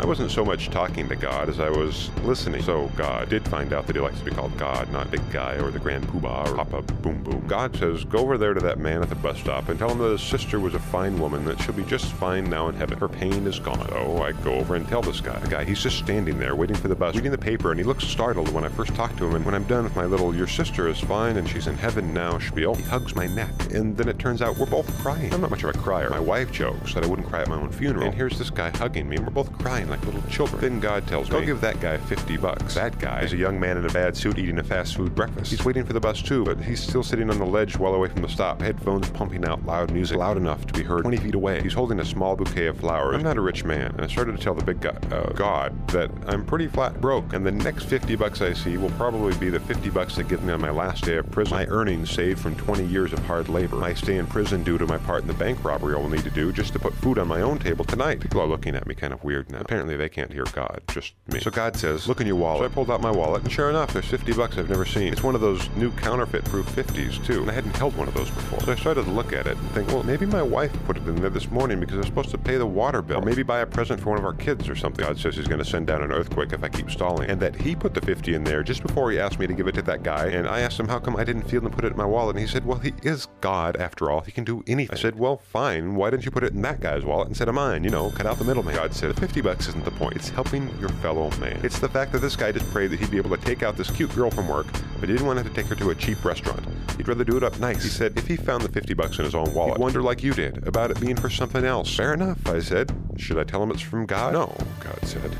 I 0.00 0.06
wasn't 0.06 0.30
so 0.30 0.46
much 0.46 0.70
talking 0.70 1.06
to 1.10 1.14
God 1.14 1.50
as 1.50 1.60
I 1.60 1.68
was 1.68 2.08
listening. 2.22 2.62
So 2.62 2.90
God 2.96 3.28
did 3.28 3.46
find 3.46 3.74
out 3.74 3.86
that 3.86 3.94
he 3.94 4.00
likes 4.00 4.18
to 4.18 4.24
be 4.24 4.30
called 4.30 4.56
God, 4.56 4.90
not 4.90 5.10
Big 5.10 5.20
Guy 5.30 5.56
or 5.56 5.70
the 5.70 5.78
Grand 5.78 6.08
Poobah 6.08 6.48
or 6.48 6.54
Papa 6.56 6.80
Boom 7.02 7.22
Boom. 7.22 7.46
God 7.46 7.76
says, 7.76 8.04
go 8.04 8.20
over 8.20 8.38
there 8.38 8.54
to 8.54 8.60
that 8.60 8.78
man 8.78 9.02
at 9.02 9.10
the 9.10 9.14
bus 9.14 9.38
stop 9.38 9.68
and 9.68 9.78
tell 9.78 9.90
him 9.90 9.98
that 9.98 10.12
his 10.12 10.22
sister 10.22 10.58
was 10.58 10.74
a 10.74 10.78
fine 10.78 11.18
woman, 11.18 11.44
that 11.44 11.60
she'll 11.60 11.74
be 11.74 11.84
just 11.84 12.06
fine 12.12 12.48
now 12.48 12.68
in 12.68 12.74
heaven. 12.74 12.98
Her 12.98 13.10
pain 13.10 13.46
is 13.46 13.58
gone. 13.58 13.86
So 13.90 14.22
I 14.22 14.32
go 14.32 14.54
over 14.54 14.74
and 14.74 14.88
tell 14.88 15.02
this 15.02 15.20
guy. 15.20 15.38
The 15.38 15.48
guy, 15.48 15.64
he's 15.64 15.82
just 15.82 15.98
standing 15.98 16.38
there 16.38 16.56
waiting 16.56 16.76
for 16.76 16.88
the 16.88 16.96
bus, 16.96 17.14
reading 17.14 17.30
the 17.30 17.36
paper, 17.36 17.70
and 17.70 17.78
he 17.78 17.84
looks 17.84 18.04
startled 18.04 18.48
when 18.54 18.64
I 18.64 18.68
first 18.68 18.94
talk 18.94 19.14
to 19.18 19.26
him. 19.26 19.34
And 19.34 19.44
when 19.44 19.54
I'm 19.54 19.64
done 19.64 19.84
with 19.84 19.96
my 19.96 20.06
little, 20.06 20.34
your 20.34 20.46
sister 20.46 20.88
is 20.88 20.98
fine 20.98 21.36
and 21.36 21.46
she's 21.46 21.66
in 21.66 21.76
heaven 21.76 22.14
now 22.14 22.38
spiel, 22.38 22.74
he 22.74 22.84
hugs 22.84 23.14
my 23.14 23.26
neck. 23.26 23.52
And 23.74 23.94
then 23.98 24.08
it 24.08 24.18
turns 24.18 24.40
out 24.40 24.56
we're 24.56 24.64
both 24.64 24.88
crying. 25.00 25.34
I'm 25.34 25.42
not 25.42 25.50
much 25.50 25.62
of 25.62 25.74
a 25.74 25.78
crier. 25.78 26.08
My 26.08 26.20
wife 26.20 26.50
jokes 26.50 26.94
that 26.94 27.04
I 27.04 27.06
wouldn't 27.06 27.28
cry 27.28 27.42
at 27.42 27.48
my 27.48 27.56
own 27.56 27.70
funeral. 27.70 28.06
And 28.06 28.14
here's 28.14 28.38
this 28.38 28.48
guy 28.48 28.70
hugging 28.70 29.06
me, 29.06 29.16
and 29.16 29.26
we're 29.26 29.32
both 29.32 29.52
crying 29.58 29.89
like 29.90 30.04
little 30.04 30.22
children. 30.22 30.60
Then 30.60 30.80
God 30.80 31.06
tells 31.06 31.30
me, 31.30 31.40
go 31.40 31.44
give 31.44 31.60
that 31.60 31.80
guy 31.80 31.96
50 31.98 32.36
bucks. 32.36 32.74
That 32.74 32.98
guy 32.98 33.22
is 33.22 33.32
a 33.32 33.36
young 33.36 33.58
man 33.58 33.76
in 33.76 33.84
a 33.84 33.92
bad 33.92 34.16
suit 34.16 34.38
eating 34.38 34.58
a 34.58 34.64
fast 34.64 34.96
food 34.96 35.14
breakfast. 35.14 35.50
He's 35.50 35.64
waiting 35.64 35.84
for 35.84 35.92
the 35.92 36.00
bus 36.00 36.22
too, 36.22 36.44
but 36.44 36.58
he's 36.60 36.80
still 36.80 37.02
sitting 37.02 37.30
on 37.30 37.38
the 37.38 37.46
ledge 37.46 37.76
well 37.76 37.94
away 37.94 38.08
from 38.08 38.22
the 38.22 38.28
stop, 38.28 38.60
headphones 38.60 39.10
pumping 39.10 39.44
out 39.44 39.64
loud 39.66 39.90
music, 39.90 40.16
loud 40.16 40.36
enough 40.36 40.66
to 40.66 40.72
be 40.72 40.82
heard 40.82 41.02
20 41.02 41.16
feet 41.18 41.34
away. 41.34 41.60
He's 41.62 41.74
holding 41.74 42.00
a 42.00 42.04
small 42.04 42.36
bouquet 42.36 42.66
of 42.66 42.78
flowers. 42.78 43.14
I'm 43.16 43.22
not 43.22 43.36
a 43.36 43.40
rich 43.40 43.64
man, 43.64 43.92
and 43.92 44.00
I 44.00 44.06
started 44.06 44.36
to 44.36 44.42
tell 44.42 44.54
the 44.54 44.64
big 44.64 44.80
guy, 44.80 44.96
uh, 45.10 45.32
God 45.32 45.88
that 45.88 46.10
I'm 46.26 46.44
pretty 46.44 46.68
flat 46.68 47.00
broke, 47.00 47.32
and 47.32 47.44
the 47.44 47.52
next 47.52 47.84
50 47.84 48.16
bucks 48.16 48.40
I 48.40 48.52
see 48.52 48.76
will 48.76 48.90
probably 48.90 49.36
be 49.38 49.50
the 49.50 49.60
50 49.60 49.90
bucks 49.90 50.16
they 50.16 50.22
give 50.22 50.42
me 50.42 50.52
on 50.52 50.60
my 50.60 50.70
last 50.70 51.04
day 51.04 51.16
of 51.16 51.30
prison. 51.30 51.56
My 51.56 51.66
earnings 51.66 52.10
saved 52.10 52.40
from 52.40 52.54
20 52.56 52.84
years 52.86 53.12
of 53.12 53.18
hard 53.20 53.48
labor. 53.48 53.76
My 53.76 53.94
stay 53.94 54.18
in 54.18 54.26
prison 54.26 54.62
due 54.62 54.78
to 54.78 54.86
my 54.86 54.98
part 54.98 55.22
in 55.22 55.28
the 55.28 55.34
bank 55.34 55.64
robbery 55.64 55.94
I 55.94 55.98
will 55.98 56.08
need 56.08 56.24
to 56.24 56.30
do 56.30 56.52
just 56.52 56.72
to 56.74 56.78
put 56.78 56.94
food 56.94 57.18
on 57.18 57.28
my 57.28 57.40
own 57.40 57.58
table 57.58 57.84
tonight. 57.84 58.20
People 58.20 58.40
are 58.40 58.46
looking 58.46 58.74
at 58.74 58.86
me 58.86 58.94
kind 58.94 59.12
of 59.12 59.22
weird 59.24 59.50
now. 59.50 59.60
Apparently 59.60 59.79
apparently 59.80 59.96
they 59.96 60.10
can't 60.10 60.32
hear 60.32 60.44
God, 60.52 60.82
just 60.88 61.14
me. 61.28 61.40
So 61.40 61.50
God 61.50 61.74
says, 61.74 62.06
look 62.06 62.20
in 62.20 62.26
your 62.26 62.36
wallet. 62.36 62.60
So 62.60 62.64
I 62.66 62.68
pulled 62.68 62.90
out 62.90 63.00
my 63.00 63.10
wallet, 63.10 63.42
and 63.42 63.50
sure 63.50 63.70
enough, 63.70 63.94
there's 63.94 64.04
50 64.04 64.34
bucks 64.34 64.58
I've 64.58 64.68
never 64.68 64.84
seen. 64.84 65.10
It's 65.10 65.22
one 65.22 65.34
of 65.34 65.40
those 65.40 65.70
new 65.70 65.90
counterfeit-proof 65.92 66.66
50s, 66.66 67.24
too, 67.24 67.40
and 67.40 67.50
I 67.50 67.54
hadn't 67.54 67.74
held 67.76 67.96
one 67.96 68.08
of 68.08 68.14
those 68.14 68.30
before. 68.30 68.60
So 68.60 68.72
I 68.72 68.74
started 68.76 69.04
to 69.04 69.10
look 69.10 69.32
at 69.32 69.46
it 69.46 69.56
and 69.56 69.70
think, 69.70 69.88
well, 69.88 70.02
maybe 70.02 70.26
my 70.26 70.42
wife 70.42 70.72
put 70.84 70.98
it 70.98 71.08
in 71.08 71.16
there 71.16 71.30
this 71.30 71.50
morning 71.50 71.80
because 71.80 71.94
I 71.94 71.98
was 71.98 72.06
supposed 72.06 72.30
to 72.30 72.38
pay 72.38 72.58
the 72.58 72.66
water 72.66 73.00
bill, 73.00 73.20
or 73.20 73.24
maybe 73.24 73.42
buy 73.42 73.60
a 73.60 73.66
present 73.66 74.00
for 74.02 74.10
one 74.10 74.18
of 74.18 74.24
our 74.24 74.34
kids 74.34 74.68
or 74.68 74.76
something. 74.76 75.02
God 75.02 75.18
says 75.18 75.36
he's 75.36 75.48
going 75.48 75.60
to 75.60 75.64
send 75.64 75.86
down 75.86 76.02
an 76.02 76.12
earthquake 76.12 76.52
if 76.52 76.62
I 76.62 76.68
keep 76.68 76.90
stalling, 76.90 77.30
and 77.30 77.40
that 77.40 77.56
he 77.56 77.74
put 77.74 77.94
the 77.94 78.02
50 78.02 78.34
in 78.34 78.44
there 78.44 78.62
just 78.62 78.82
before 78.82 79.10
he 79.10 79.18
asked 79.18 79.38
me 79.38 79.46
to 79.46 79.54
give 79.54 79.66
it 79.66 79.74
to 79.76 79.82
that 79.82 80.02
guy, 80.02 80.26
and 80.26 80.46
I 80.46 80.60
asked 80.60 80.78
him 80.78 80.88
how 80.88 80.98
come 80.98 81.16
I 81.16 81.24
didn't 81.24 81.44
feel 81.44 81.62
to 81.62 81.70
put 81.70 81.86
it 81.86 81.92
in 81.92 81.96
my 81.96 82.04
wallet, 82.04 82.36
and 82.36 82.44
he 82.44 82.50
said, 82.50 82.66
well, 82.66 82.78
he 82.78 82.92
is 83.02 83.28
God 83.40 83.76
after 83.78 84.10
all. 84.10 84.20
He 84.20 84.32
can 84.32 84.44
do 84.44 84.62
anything. 84.66 84.94
I 84.94 85.00
said, 85.00 85.18
well, 85.18 85.38
fine. 85.38 85.94
Why 85.94 86.10
didn't 86.10 86.26
you 86.26 86.30
put 86.30 86.44
it 86.44 86.52
in 86.52 86.60
that 86.62 86.80
guy's 86.80 87.04
wallet 87.04 87.28
instead 87.28 87.48
of 87.48 87.54
mine? 87.54 87.84
You 87.84 87.90
know, 87.90 88.10
cut 88.10 88.26
out 88.26 88.38
the 88.38 88.44
middleman. 88.44 88.74
God 88.74 88.92
said, 88.92 89.10
the 89.10 89.20
50 89.20 89.40
bucks 89.40 89.59
isn't 89.68 89.84
the 89.84 89.90
point. 89.90 90.16
It's 90.16 90.28
helping 90.28 90.68
your 90.78 90.88
fellow 90.88 91.30
man. 91.38 91.60
It's 91.62 91.78
the 91.78 91.88
fact 91.88 92.12
that 92.12 92.20
this 92.20 92.36
guy 92.36 92.52
just 92.52 92.70
prayed 92.70 92.90
that 92.92 93.00
he'd 93.00 93.10
be 93.10 93.16
able 93.16 93.36
to 93.36 93.42
take 93.42 93.62
out 93.62 93.76
this 93.76 93.90
cute 93.90 94.14
girl 94.14 94.30
from 94.30 94.48
work, 94.48 94.66
but 94.98 95.08
he 95.08 95.14
didn't 95.14 95.26
want 95.26 95.44
to 95.44 95.50
take 95.52 95.66
her 95.66 95.74
to 95.76 95.90
a 95.90 95.94
cheap 95.94 96.24
restaurant. 96.24 96.64
He'd 96.96 97.08
rather 97.08 97.24
do 97.24 97.36
it 97.36 97.42
up 97.42 97.58
nice. 97.58 97.82
He 97.82 97.88
said, 97.88 98.16
if 98.16 98.26
he 98.26 98.36
found 98.36 98.62
the 98.62 98.68
50 98.68 98.94
bucks 98.94 99.18
in 99.18 99.24
his 99.24 99.34
own 99.34 99.52
wallet, 99.54 99.74
he'd 99.74 99.80
wonder 99.82 100.02
like 100.02 100.22
you 100.22 100.32
did 100.32 100.66
about 100.66 100.90
it 100.90 101.00
being 101.00 101.16
for 101.16 101.30
something 101.30 101.64
else. 101.64 101.94
Fair 101.94 102.14
enough, 102.14 102.46
I 102.46 102.60
said. 102.60 102.92
Should 103.16 103.38
I 103.38 103.44
tell 103.44 103.62
him 103.62 103.70
it's 103.70 103.80
from 103.80 104.06
God? 104.06 104.32
No, 104.32 104.56
God 104.80 104.98
said. 105.04 105.36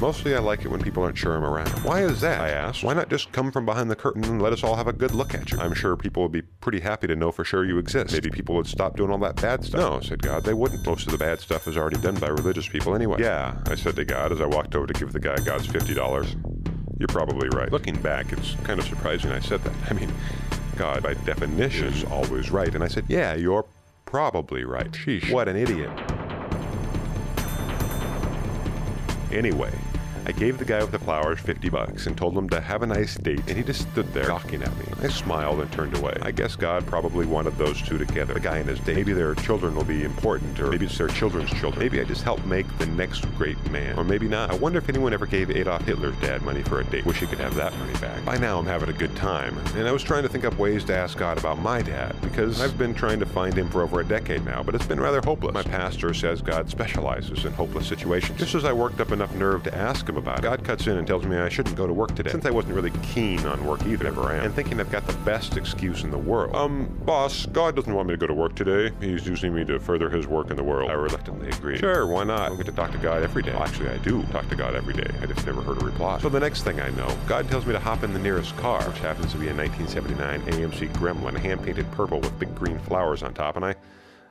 Mostly 0.00 0.34
I 0.34 0.40
like 0.40 0.64
it 0.64 0.68
when 0.68 0.82
people 0.82 1.02
aren't 1.02 1.16
sure 1.16 1.34
I'm 1.34 1.44
around. 1.44 1.70
Why 1.82 2.02
is 2.02 2.20
that? 2.20 2.40
I 2.40 2.50
asked. 2.50 2.84
Why 2.84 2.92
not 2.92 3.08
just 3.08 3.32
come 3.32 3.50
from 3.50 3.64
behind 3.64 3.90
the 3.90 3.96
curtain 3.96 4.24
and 4.24 4.42
let 4.42 4.52
us 4.52 4.62
all 4.62 4.76
have 4.76 4.86
a 4.86 4.92
good 4.92 5.12
look 5.12 5.34
at 5.34 5.50
you? 5.50 5.58
I'm 5.58 5.72
sure 5.72 5.96
people 5.96 6.22
would 6.22 6.32
be 6.32 6.42
pretty 6.42 6.80
happy 6.80 7.06
to 7.06 7.16
know 7.16 7.32
for 7.32 7.44
sure 7.44 7.64
you 7.64 7.78
exist. 7.78 8.12
Maybe 8.12 8.28
people 8.28 8.54
would 8.56 8.66
stop 8.66 8.96
doing 8.96 9.10
all 9.10 9.18
that 9.18 9.40
bad 9.40 9.64
stuff. 9.64 9.80
No, 9.80 10.00
said 10.00 10.20
God, 10.20 10.44
they 10.44 10.52
wouldn't. 10.52 10.84
Most 10.86 11.06
of 11.06 11.12
the 11.12 11.18
bad 11.18 11.40
stuff 11.40 11.66
is 11.66 11.78
already 11.78 11.96
done 11.96 12.16
by 12.16 12.28
religious 12.28 12.68
people 12.68 12.94
anyway. 12.94 13.16
Yeah, 13.20 13.56
I 13.66 13.74
said 13.74 13.96
to 13.96 14.04
God 14.04 14.32
as 14.32 14.40
I 14.42 14.46
walked 14.46 14.74
over 14.74 14.86
to 14.86 14.92
give 14.92 15.14
the 15.14 15.20
guy 15.20 15.36
God's 15.36 15.66
$50. 15.66 16.76
You're 16.98 17.08
probably 17.08 17.48
right. 17.48 17.72
Looking 17.72 18.00
back, 18.00 18.32
it's 18.32 18.54
kind 18.64 18.78
of 18.78 18.86
surprising 18.86 19.32
I 19.32 19.40
said 19.40 19.64
that. 19.64 19.72
I 19.90 19.94
mean, 19.94 20.12
God, 20.76 21.02
by 21.02 21.14
definition, 21.14 21.88
is 21.88 22.04
always 22.04 22.50
right. 22.50 22.74
And 22.74 22.84
I 22.84 22.88
said, 22.88 23.04
yeah, 23.08 23.34
you're 23.34 23.64
probably 24.04 24.64
right. 24.64 24.90
Sheesh, 24.92 25.32
what 25.32 25.48
an 25.48 25.56
idiot. 25.56 25.90
Anyway, 29.32 29.72
I 30.26 30.32
gave 30.32 30.58
the 30.58 30.64
guy 30.64 30.80
with 30.80 30.90
the 30.90 30.98
flowers 30.98 31.38
50 31.38 31.68
bucks 31.68 32.08
and 32.08 32.18
told 32.18 32.36
him 32.36 32.48
to 32.48 32.60
have 32.60 32.82
a 32.82 32.86
nice 32.86 33.14
date, 33.14 33.42
and 33.46 33.56
he 33.56 33.62
just 33.62 33.82
stood 33.92 34.12
there 34.12 34.26
gawking 34.26 34.60
at 34.60 34.76
me. 34.76 34.84
I 35.00 35.06
smiled 35.06 35.60
and 35.60 35.70
turned 35.70 35.96
away. 35.96 36.16
I 36.20 36.32
guess 36.32 36.56
God 36.56 36.84
probably 36.84 37.26
wanted 37.26 37.56
those 37.56 37.80
two 37.80 37.96
together, 37.96 38.34
the 38.34 38.40
guy 38.40 38.58
and 38.58 38.68
his 38.68 38.80
date. 38.80 38.96
Maybe 38.96 39.12
their 39.12 39.36
children 39.36 39.76
will 39.76 39.84
be 39.84 40.02
important, 40.02 40.58
or 40.58 40.72
maybe 40.72 40.86
it's 40.86 40.98
their 40.98 41.06
children's 41.06 41.50
children. 41.50 41.78
Maybe 41.78 42.00
I 42.00 42.04
just 42.04 42.24
helped 42.24 42.44
make 42.44 42.66
the 42.78 42.86
next 42.86 43.20
great 43.36 43.56
man, 43.70 43.96
or 43.96 44.02
maybe 44.02 44.26
not. 44.26 44.50
I 44.50 44.56
wonder 44.56 44.78
if 44.78 44.88
anyone 44.88 45.14
ever 45.14 45.26
gave 45.26 45.48
Adolf 45.48 45.82
Hitler's 45.82 46.16
dad 46.16 46.42
money 46.42 46.64
for 46.64 46.80
a 46.80 46.84
date. 46.84 47.06
Wish 47.06 47.20
he 47.20 47.26
could 47.26 47.38
have 47.38 47.54
that 47.54 47.72
money 47.78 47.94
back. 48.00 48.24
By 48.24 48.36
now, 48.36 48.58
I'm 48.58 48.66
having 48.66 48.88
a 48.88 48.94
good 48.94 49.14
time, 49.14 49.56
and 49.76 49.86
I 49.86 49.92
was 49.92 50.02
trying 50.02 50.24
to 50.24 50.28
think 50.28 50.44
up 50.44 50.58
ways 50.58 50.82
to 50.86 50.96
ask 50.96 51.16
God 51.16 51.38
about 51.38 51.60
my 51.60 51.82
dad, 51.82 52.20
because 52.20 52.60
I've 52.60 52.76
been 52.76 52.94
trying 52.94 53.20
to 53.20 53.26
find 53.26 53.54
him 53.54 53.70
for 53.70 53.82
over 53.82 54.00
a 54.00 54.04
decade 54.04 54.44
now, 54.44 54.64
but 54.64 54.74
it's 54.74 54.86
been 54.86 54.98
rather 54.98 55.20
hopeless. 55.20 55.54
My 55.54 55.62
pastor 55.62 56.12
says 56.12 56.42
God 56.42 56.68
specializes 56.68 57.44
in 57.44 57.52
hopeless 57.52 57.86
situations. 57.86 58.40
Just 58.40 58.56
as 58.56 58.64
I 58.64 58.72
worked 58.72 59.00
up 59.00 59.12
enough 59.12 59.32
nerve 59.36 59.62
to 59.62 59.74
ask 59.74 60.08
him 60.08 60.15
about 60.16 60.38
it, 60.38 60.42
God 60.42 60.64
cuts 60.64 60.86
in 60.86 60.96
and 60.96 61.06
tells 61.06 61.24
me 61.24 61.36
I 61.36 61.48
shouldn't 61.48 61.76
go 61.76 61.86
to 61.86 61.92
work 61.92 62.14
today, 62.14 62.30
since 62.30 62.46
I 62.46 62.50
wasn't 62.50 62.74
really 62.74 62.92
keen 63.02 63.40
on 63.46 63.64
work 63.64 63.84
either, 63.86 64.04
never 64.04 64.32
am, 64.32 64.44
and 64.44 64.54
thinking 64.54 64.80
I've 64.80 64.90
got 64.90 65.06
the 65.06 65.12
best 65.24 65.56
excuse 65.56 66.02
in 66.02 66.10
the 66.10 66.18
world. 66.18 66.54
Um, 66.54 66.86
boss, 67.04 67.46
God 67.46 67.76
doesn't 67.76 67.92
want 67.92 68.08
me 68.08 68.14
to 68.14 68.18
go 68.18 68.26
to 68.26 68.34
work 68.34 68.54
today. 68.54 68.94
He's 69.00 69.26
using 69.26 69.54
me 69.54 69.64
to 69.64 69.78
further 69.78 70.10
his 70.10 70.26
work 70.26 70.50
in 70.50 70.56
the 70.56 70.64
world. 70.64 70.90
I 70.90 70.94
reluctantly 70.94 71.48
agree. 71.48 71.78
Sure, 71.78 72.06
why 72.06 72.24
not? 72.24 72.40
I 72.40 72.48
don't 72.48 72.56
get 72.56 72.66
to 72.66 72.72
talk 72.72 72.92
to 72.92 72.98
God 72.98 73.22
every 73.22 73.42
day. 73.42 73.52
Well, 73.52 73.62
actually, 73.62 73.90
I 73.90 73.98
do 73.98 74.22
talk 74.24 74.48
to 74.48 74.56
God 74.56 74.74
every 74.74 74.94
day. 74.94 75.10
I 75.20 75.26
just 75.26 75.46
never 75.46 75.62
heard 75.62 75.80
a 75.80 75.84
reply. 75.84 76.18
So 76.18 76.28
the 76.28 76.40
next 76.40 76.62
thing 76.62 76.80
I 76.80 76.90
know, 76.90 77.16
God 77.26 77.48
tells 77.48 77.66
me 77.66 77.72
to 77.72 77.80
hop 77.80 78.02
in 78.02 78.12
the 78.12 78.18
nearest 78.18 78.56
car, 78.56 78.82
which 78.88 78.98
happens 78.98 79.32
to 79.32 79.38
be 79.38 79.48
a 79.48 79.54
1979 79.54 80.42
AMC 80.42 80.92
Gremlin, 80.94 81.36
hand-painted 81.36 81.90
purple 81.92 82.20
with 82.20 82.38
big 82.38 82.54
green 82.54 82.78
flowers 82.80 83.22
on 83.22 83.34
top, 83.34 83.56
and 83.56 83.64
I 83.64 83.74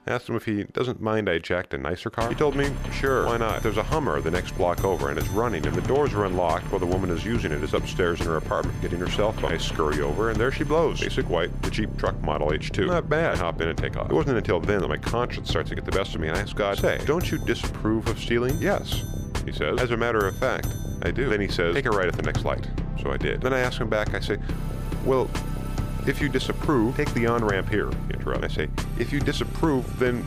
asked 0.08 0.30
him 0.30 0.36
if 0.36 0.46
he 0.46 0.64
doesn't 0.64 1.02
mind 1.02 1.30
I 1.30 1.40
jacked 1.40 1.74
a 1.74 1.78
nicer 1.78 2.10
car. 2.10 2.30
He 2.30 2.36
told 2.36 2.56
me, 2.56 2.70
sure, 2.94 3.26
why 3.26 3.38
not? 3.38 3.64
There's 3.64 3.78
a 3.78 3.84
Hummer 3.84 4.22
the 4.22 4.32
next 4.32 4.52
block 4.58 4.84
over, 4.84 5.10
and 5.10 5.18
it's 5.18 5.28
running, 5.30 5.66
and 5.66 5.76
the 5.76 5.82
doors 5.88 6.14
are 6.14 6.26
unlocked 6.26 6.72
while 6.72 6.80
the 6.80 6.86
woman 6.86 7.10
is 7.10 7.26
using 7.26 7.52
it 7.52 7.64
is 7.64 7.74
upstairs 7.74 8.22
in 8.22 8.28
her 8.28 8.38
apartment 8.38 8.80
getting 8.82 9.00
her 9.00 9.10
cell 9.10 9.32
phone. 9.32 9.52
I 9.52 9.58
scurry 9.58 10.02
over, 10.02 10.30
and 10.30 10.40
there 10.40 10.52
she 10.52 10.64
blows. 10.64 11.02
Basic 11.02 11.30
white, 11.30 11.62
the 11.62 11.72
Jeep 11.72 11.96
truck 11.98 12.20
model 12.22 12.50
H2. 12.50 12.88
Not 12.88 13.10
bad. 13.10 13.36
I 13.36 13.38
hop 13.38 13.62
in 13.62 13.68
and 13.68 13.78
take 13.78 13.98
off. 13.98 14.10
It 14.10 14.14
wasn't 14.14 14.38
until 14.38 14.60
then 14.60 14.82
that 14.82 14.88
my 14.88 14.98
conscience 14.98 15.50
starts 15.50 15.70
to 15.70 15.76
get 15.76 15.86
the 15.86 15.92
best 15.92 16.14
of 16.16 16.22
me, 16.22 16.28
and 16.28 16.38
I 16.38 16.42
ask 16.42 16.56
God, 16.56 16.78
say, 16.78 17.00
don't 17.06 17.32
you 17.32 17.38
disapprove 17.40 18.08
of 18.08 18.20
stealing? 18.20 18.58
Yes, 18.60 19.04
he 19.46 19.52
says. 19.52 19.80
As 19.80 19.92
a 19.92 19.98
matter 19.98 20.28
of 20.28 20.38
fact, 20.38 20.68
I 21.04 21.12
do. 21.12 21.30
Then 21.30 21.42
he 21.42 21.48
says, 21.48 21.74
take 21.76 21.86
a 21.86 21.92
right 21.92 22.08
at 22.08 22.16
the 22.16 22.24
next 22.24 22.46
light. 22.46 22.68
So 23.02 23.12
I 23.12 23.18
did. 23.18 23.42
Then 23.42 23.54
I 23.54 23.60
ask 23.60 23.80
him 23.80 23.90
back, 23.90 24.14
I 24.14 24.20
say, 24.20 24.38
well, 25.04 25.30
if 26.08 26.22
you 26.22 26.30
disapprove, 26.30 26.96
take 26.96 27.14
the 27.14 27.28
on-ramp 27.28 27.70
here, 27.70 27.90
he 28.08 28.14
interrupts. 28.14 28.44
I 28.44 28.48
say, 28.48 28.70
if 29.00 29.12
you 29.12 29.20
disapprove, 29.20 30.00
then 30.00 30.22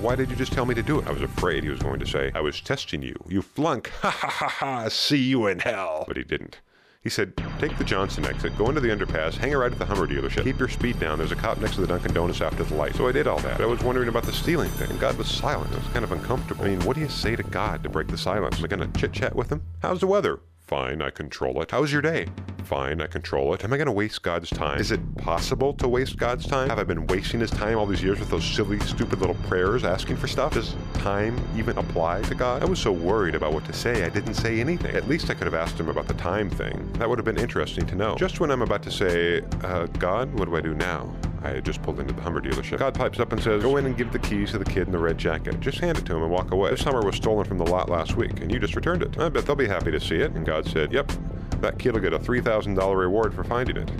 why 0.00 0.16
did 0.16 0.30
you 0.30 0.36
just 0.36 0.52
tell 0.52 0.66
me 0.66 0.74
to 0.74 0.82
do 0.82 0.98
it? 0.98 1.06
I 1.06 1.12
was 1.12 1.22
afraid 1.22 1.62
he 1.62 1.70
was 1.70 1.78
going 1.78 2.00
to 2.00 2.06
say, 2.06 2.32
I 2.34 2.40
was 2.40 2.60
testing 2.60 3.02
you. 3.02 3.14
You 3.28 3.42
flunk. 3.42 3.90
Ha 4.02 4.10
ha 4.10 4.28
ha 4.28 4.48
ha. 4.48 4.88
See 4.88 5.18
you 5.22 5.46
in 5.46 5.60
hell. 5.60 6.04
But 6.08 6.16
he 6.16 6.24
didn't. 6.24 6.60
He 7.02 7.10
said, 7.10 7.32
take 7.58 7.76
the 7.78 7.84
Johnson 7.84 8.24
exit, 8.24 8.56
go 8.56 8.68
into 8.68 8.80
the 8.80 8.88
underpass, 8.88 9.34
hang 9.34 9.52
a 9.52 9.58
right 9.58 9.72
at 9.72 9.78
the 9.78 9.84
Hummer 9.84 10.06
dealership, 10.06 10.44
keep 10.44 10.60
your 10.60 10.68
speed 10.68 11.00
down. 11.00 11.18
There's 11.18 11.32
a 11.32 11.36
cop 11.36 11.58
next 11.58 11.74
to 11.74 11.80
the 11.80 11.86
Dunkin' 11.88 12.14
Donuts 12.14 12.40
after 12.40 12.62
the 12.62 12.74
light. 12.76 12.94
So 12.94 13.08
I 13.08 13.12
did 13.12 13.26
all 13.26 13.40
that. 13.40 13.58
But 13.58 13.64
I 13.64 13.66
was 13.66 13.82
wondering 13.82 14.08
about 14.08 14.22
the 14.22 14.32
stealing 14.32 14.70
thing, 14.70 14.88
and 14.88 15.00
God 15.00 15.18
was 15.18 15.28
silent. 15.28 15.72
It 15.72 15.78
was 15.78 15.88
kind 15.88 16.04
of 16.04 16.12
uncomfortable. 16.12 16.64
I 16.64 16.68
mean, 16.68 16.80
what 16.84 16.94
do 16.94 17.00
you 17.00 17.08
say 17.08 17.34
to 17.34 17.42
God 17.42 17.82
to 17.82 17.88
break 17.88 18.06
the 18.06 18.18
silence? 18.18 18.58
Am 18.58 18.64
I 18.64 18.68
going 18.68 18.92
to 18.92 19.00
chit-chat 19.00 19.34
with 19.34 19.50
him? 19.50 19.62
How's 19.82 19.98
the 19.98 20.06
weather? 20.06 20.38
Fine, 20.72 21.02
I 21.02 21.10
control 21.10 21.60
it. 21.60 21.70
How's 21.70 21.92
your 21.92 22.00
day? 22.00 22.28
Fine, 22.64 23.02
I 23.02 23.06
control 23.06 23.52
it. 23.52 23.62
Am 23.62 23.74
I 23.74 23.76
going 23.76 23.88
to 23.88 23.92
waste 23.92 24.22
God's 24.22 24.48
time? 24.48 24.80
Is 24.80 24.90
it 24.90 25.16
possible 25.18 25.74
to 25.74 25.86
waste 25.86 26.16
God's 26.16 26.46
time? 26.46 26.70
Have 26.70 26.78
I 26.78 26.82
been 26.82 27.06
wasting 27.08 27.40
his 27.40 27.50
time 27.50 27.76
all 27.76 27.84
these 27.84 28.02
years 28.02 28.18
with 28.18 28.30
those 28.30 28.42
silly, 28.42 28.80
stupid 28.80 29.18
little 29.18 29.34
prayers 29.34 29.84
asking 29.84 30.16
for 30.16 30.28
stuff? 30.28 30.54
Does 30.54 30.74
time 30.94 31.38
even 31.58 31.76
apply 31.76 32.22
to 32.22 32.34
God? 32.34 32.62
I 32.62 32.64
was 32.64 32.78
so 32.78 32.90
worried 32.90 33.34
about 33.34 33.52
what 33.52 33.66
to 33.66 33.74
say, 33.74 34.02
I 34.02 34.08
didn't 34.08 34.32
say 34.32 34.60
anything. 34.60 34.96
At 34.96 35.06
least 35.06 35.28
I 35.28 35.34
could 35.34 35.44
have 35.44 35.52
asked 35.52 35.78
him 35.78 35.90
about 35.90 36.08
the 36.08 36.14
time 36.14 36.48
thing. 36.48 36.90
That 36.94 37.06
would 37.06 37.18
have 37.18 37.26
been 37.26 37.36
interesting 37.36 37.84
to 37.88 37.94
know. 37.94 38.14
Just 38.14 38.40
when 38.40 38.50
I'm 38.50 38.62
about 38.62 38.82
to 38.84 38.90
say, 38.90 39.42
uh, 39.64 39.84
God, 39.98 40.32
what 40.38 40.46
do 40.46 40.56
I 40.56 40.62
do 40.62 40.72
now? 40.72 41.14
I 41.44 41.50
had 41.50 41.64
just 41.64 41.82
pulled 41.82 41.98
into 41.98 42.12
the 42.12 42.22
Hummer 42.22 42.40
dealership. 42.40 42.78
God 42.78 42.94
pipes 42.94 43.18
up 43.18 43.32
and 43.32 43.42
says, 43.42 43.62
Go 43.62 43.76
in 43.76 43.86
and 43.86 43.96
give 43.96 44.12
the 44.12 44.18
keys 44.18 44.52
to 44.52 44.58
the 44.58 44.64
kid 44.64 44.86
in 44.86 44.92
the 44.92 44.98
red 44.98 45.18
jacket. 45.18 45.58
Just 45.60 45.78
hand 45.78 45.98
it 45.98 46.06
to 46.06 46.16
him 46.16 46.22
and 46.22 46.30
walk 46.30 46.52
away. 46.52 46.70
This 46.70 46.82
Hummer 46.82 47.02
was 47.02 47.16
stolen 47.16 47.44
from 47.44 47.58
the 47.58 47.66
lot 47.66 47.88
last 47.88 48.16
week, 48.16 48.40
and 48.40 48.50
you 48.50 48.58
just 48.58 48.76
returned 48.76 49.02
it. 49.02 49.18
I 49.18 49.28
bet 49.28 49.46
they'll 49.46 49.56
be 49.56 49.66
happy 49.66 49.90
to 49.90 50.00
see 50.00 50.16
it. 50.16 50.32
And 50.32 50.46
God 50.46 50.66
said, 50.66 50.92
Yep, 50.92 51.12
that 51.60 51.78
kid 51.78 51.94
will 51.94 52.00
get 52.00 52.12
a 52.12 52.18
$3,000 52.18 52.96
reward 52.96 53.34
for 53.34 53.44
finding 53.44 53.76
it. 53.76 53.90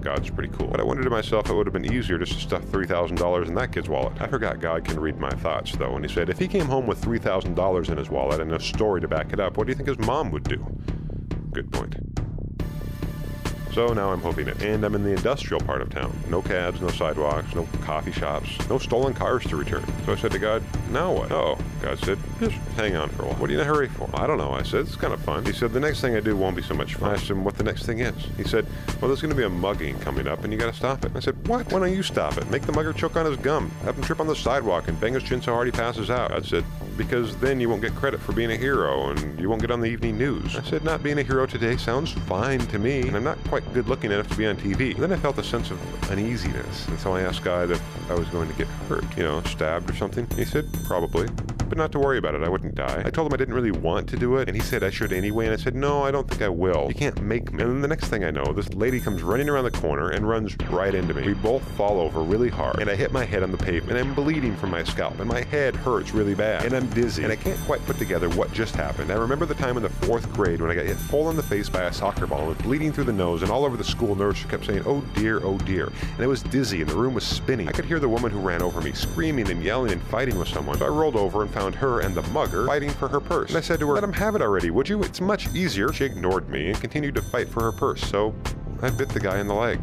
God's 0.00 0.30
pretty 0.30 0.54
cool. 0.56 0.68
But 0.68 0.80
I 0.80 0.84
wondered 0.84 1.04
to 1.04 1.10
myself, 1.10 1.48
it 1.48 1.54
would 1.54 1.66
have 1.66 1.72
been 1.72 1.92
easier 1.92 2.18
just 2.18 2.32
to 2.32 2.38
stuff 2.38 2.62
$3,000 2.64 3.48
in 3.48 3.54
that 3.54 3.72
kid's 3.72 3.88
wallet. 3.88 4.20
I 4.20 4.26
forgot 4.28 4.60
God 4.60 4.84
can 4.84 5.00
read 5.00 5.18
my 5.18 5.30
thoughts, 5.30 5.74
though, 5.76 5.96
and 5.96 6.04
he 6.04 6.12
said, 6.12 6.28
if 6.28 6.38
he 6.38 6.46
came 6.46 6.66
home 6.66 6.86
with 6.86 7.00
$3,000 7.00 7.88
in 7.88 7.96
his 7.96 8.10
wallet 8.10 8.40
and 8.40 8.52
a 8.52 8.60
story 8.60 9.00
to 9.00 9.08
back 9.08 9.32
it 9.32 9.40
up, 9.40 9.56
what 9.56 9.66
do 9.66 9.70
you 9.70 9.76
think 9.76 9.88
his 9.88 9.98
mom 9.98 10.30
would 10.30 10.44
do? 10.44 10.64
Good 11.52 11.72
point. 11.72 11.96
So 13.74 13.92
now 13.92 14.12
I'm 14.12 14.20
hoping 14.20 14.46
it. 14.46 14.62
And 14.62 14.84
I'm 14.84 14.94
in 14.94 15.02
the 15.02 15.10
industrial 15.10 15.60
part 15.60 15.82
of 15.82 15.90
town. 15.90 16.16
No 16.28 16.40
cabs, 16.40 16.80
no 16.80 16.88
sidewalks, 16.88 17.52
no 17.56 17.66
coffee 17.80 18.12
shops, 18.12 18.48
no 18.68 18.78
stolen 18.78 19.14
cars 19.14 19.44
to 19.46 19.56
return. 19.56 19.84
So 20.06 20.12
I 20.12 20.16
said 20.16 20.30
to 20.30 20.38
God, 20.38 20.62
now 20.90 21.12
what? 21.12 21.32
Oh, 21.32 21.58
God 21.82 21.98
said, 21.98 22.18
just 22.38 22.54
hang 22.76 22.94
on 22.94 23.08
for 23.10 23.22
a 23.22 23.26
while. 23.26 23.34
What 23.34 23.50
are 23.50 23.52
you 23.52 23.58
in 23.58 23.66
a 23.66 23.68
hurry 23.68 23.88
for? 23.88 24.08
I 24.14 24.28
don't 24.28 24.38
know. 24.38 24.52
I 24.52 24.62
said, 24.62 24.82
it's 24.82 24.94
kind 24.94 25.12
of 25.12 25.20
fun. 25.22 25.44
He 25.44 25.52
said, 25.52 25.72
the 25.72 25.80
next 25.80 26.00
thing 26.00 26.14
I 26.14 26.20
do 26.20 26.36
won't 26.36 26.54
be 26.54 26.62
so 26.62 26.74
much 26.74 26.94
fun. 26.94 27.10
I 27.10 27.14
asked 27.14 27.28
him 27.28 27.42
what 27.42 27.56
the 27.56 27.64
next 27.64 27.84
thing 27.84 27.98
is. 27.98 28.14
He 28.36 28.44
said, 28.44 28.64
well, 29.00 29.08
there's 29.08 29.20
going 29.20 29.34
to 29.34 29.36
be 29.36 29.42
a 29.42 29.50
mugging 29.50 29.98
coming 29.98 30.28
up 30.28 30.44
and 30.44 30.52
you 30.52 30.58
got 30.58 30.70
to 30.70 30.76
stop 30.76 31.04
it. 31.04 31.10
I 31.16 31.20
said, 31.20 31.48
what? 31.48 31.72
Why 31.72 31.80
don't 31.80 31.92
you 31.92 32.04
stop 32.04 32.38
it? 32.38 32.48
Make 32.50 32.62
the 32.62 32.72
mugger 32.72 32.92
choke 32.92 33.16
on 33.16 33.26
his 33.26 33.36
gum. 33.38 33.70
Have 33.82 33.96
him 33.96 34.04
trip 34.04 34.20
on 34.20 34.28
the 34.28 34.36
sidewalk 34.36 34.86
and 34.86 35.00
bang 35.00 35.14
his 35.14 35.24
chin 35.24 35.42
so 35.42 35.52
hard 35.52 35.66
he 35.66 35.72
passes 35.72 36.10
out. 36.10 36.30
God 36.30 36.46
said, 36.46 36.64
because 36.96 37.36
then 37.36 37.60
you 37.60 37.68
won't 37.68 37.82
get 37.82 37.94
credit 37.94 38.20
for 38.20 38.32
being 38.32 38.50
a 38.50 38.56
hero 38.56 39.10
and 39.10 39.38
you 39.40 39.48
won't 39.48 39.60
get 39.60 39.70
on 39.70 39.80
the 39.80 39.88
evening 39.88 40.18
news. 40.18 40.56
I 40.56 40.62
said, 40.62 40.84
not 40.84 41.02
being 41.02 41.18
a 41.18 41.22
hero 41.22 41.46
today 41.46 41.76
sounds 41.76 42.12
fine 42.12 42.60
to 42.60 42.78
me, 42.78 43.02
and 43.02 43.16
I'm 43.16 43.24
not 43.24 43.42
quite 43.44 43.70
good 43.74 43.88
looking 43.88 44.12
enough 44.12 44.28
to 44.28 44.36
be 44.36 44.46
on 44.46 44.56
TV. 44.56 44.94
And 44.94 45.02
then 45.02 45.12
I 45.12 45.16
felt 45.16 45.38
a 45.38 45.44
sense 45.44 45.70
of 45.70 46.10
uneasiness, 46.10 46.86
and 46.88 46.98
so 46.98 47.14
I 47.14 47.22
asked 47.22 47.42
God 47.42 47.70
if 47.70 47.82
I 48.10 48.14
was 48.14 48.28
going 48.28 48.48
to 48.48 48.54
get 48.54 48.66
hurt, 48.88 49.04
you 49.16 49.22
know, 49.22 49.42
stabbed 49.42 49.90
or 49.90 49.94
something. 49.94 50.26
He 50.36 50.44
said, 50.44 50.66
probably, 50.84 51.28
but 51.68 51.78
not 51.78 51.92
to 51.92 51.98
worry 51.98 52.18
about 52.18 52.34
it. 52.34 52.42
I 52.42 52.48
wouldn't 52.48 52.74
die. 52.74 53.02
I 53.04 53.10
told 53.10 53.26
him 53.26 53.34
I 53.34 53.36
didn't 53.36 53.54
really 53.54 53.70
want 53.70 54.08
to 54.10 54.16
do 54.16 54.36
it, 54.36 54.48
and 54.48 54.56
he 54.56 54.62
said 54.62 54.82
I 54.82 54.90
should 54.90 55.12
anyway, 55.12 55.46
and 55.46 55.54
I 55.54 55.56
said, 55.56 55.74
no, 55.74 56.02
I 56.02 56.10
don't 56.10 56.28
think 56.28 56.42
I 56.42 56.48
will. 56.48 56.86
You 56.88 56.94
can't 56.94 57.20
make 57.22 57.52
me. 57.52 57.62
And 57.62 57.72
then 57.72 57.80
the 57.80 57.88
next 57.88 58.08
thing 58.08 58.24
I 58.24 58.30
know, 58.30 58.52
this 58.52 58.72
lady 58.74 59.00
comes 59.00 59.22
running 59.22 59.48
around 59.48 59.64
the 59.64 59.70
corner 59.70 60.10
and 60.10 60.28
runs 60.28 60.56
right 60.70 60.94
into 60.94 61.14
me. 61.14 61.26
We 61.26 61.34
both 61.34 61.62
fall 61.76 62.00
over 62.00 62.20
really 62.22 62.50
hard, 62.50 62.80
and 62.80 62.90
I 62.90 62.94
hit 62.94 63.12
my 63.12 63.24
head 63.24 63.42
on 63.42 63.50
the 63.50 63.58
pavement, 63.58 63.98
and 63.98 64.08
I'm 64.08 64.14
bleeding 64.14 64.56
from 64.56 64.70
my 64.70 64.84
scalp, 64.84 65.18
and 65.20 65.28
my 65.28 65.42
head 65.42 65.74
hurts 65.74 66.12
really 66.12 66.34
bad, 66.34 66.64
and 66.64 66.74
I'm 66.74 66.83
dizzy, 66.86 67.22
and 67.22 67.32
I 67.32 67.36
can't 67.36 67.58
quite 67.60 67.84
put 67.86 67.98
together 67.98 68.28
what 68.30 68.52
just 68.52 68.74
happened. 68.74 69.10
I 69.10 69.14
remember 69.14 69.46
the 69.46 69.54
time 69.54 69.76
in 69.76 69.82
the 69.82 69.88
fourth 69.88 70.32
grade 70.32 70.60
when 70.60 70.70
I 70.70 70.74
got 70.74 70.86
hit 70.86 70.96
full 70.96 71.30
in 71.30 71.36
the 71.36 71.42
face 71.42 71.68
by 71.68 71.82
a 71.82 71.92
soccer 71.92 72.26
ball 72.26 72.50
and 72.50 72.58
bleeding 72.58 72.92
through 72.92 73.04
the 73.04 73.12
nose, 73.12 73.42
and 73.42 73.50
all 73.50 73.64
over 73.64 73.76
the 73.76 73.84
school 73.84 74.14
nurse 74.14 74.44
kept 74.44 74.66
saying, 74.66 74.82
oh 74.86 75.00
dear, 75.14 75.44
oh 75.44 75.58
dear. 75.58 75.92
And 76.14 76.22
I 76.22 76.26
was 76.26 76.42
dizzy, 76.42 76.80
and 76.80 76.90
the 76.90 76.96
room 76.96 77.14
was 77.14 77.24
spinning. 77.24 77.68
I 77.68 77.72
could 77.72 77.84
hear 77.84 77.98
the 77.98 78.08
woman 78.08 78.30
who 78.30 78.38
ran 78.38 78.62
over 78.62 78.80
me 78.80 78.92
screaming 78.92 79.50
and 79.50 79.62
yelling 79.62 79.92
and 79.92 80.02
fighting 80.02 80.38
with 80.38 80.48
someone. 80.48 80.78
So 80.78 80.86
I 80.86 80.88
rolled 80.88 81.16
over 81.16 81.42
and 81.42 81.50
found 81.52 81.74
her 81.76 82.00
and 82.00 82.14
the 82.14 82.22
mugger 82.28 82.66
fighting 82.66 82.90
for 82.90 83.08
her 83.08 83.20
purse. 83.20 83.50
And 83.50 83.58
I 83.58 83.62
said 83.62 83.80
to 83.80 83.88
her, 83.88 83.94
Let 83.94 84.04
him 84.04 84.12
have 84.12 84.34
it 84.34 84.42
already, 84.42 84.70
would 84.70 84.88
you? 84.88 85.02
It's 85.02 85.20
much 85.20 85.52
easier. 85.54 85.92
She 85.92 86.04
ignored 86.04 86.48
me 86.48 86.68
and 86.68 86.80
continued 86.80 87.14
to 87.16 87.22
fight 87.22 87.48
for 87.48 87.62
her 87.62 87.72
purse, 87.72 88.02
so 88.02 88.34
I 88.82 88.90
bit 88.90 89.08
the 89.08 89.20
guy 89.20 89.38
in 89.38 89.46
the 89.46 89.54
leg. 89.54 89.80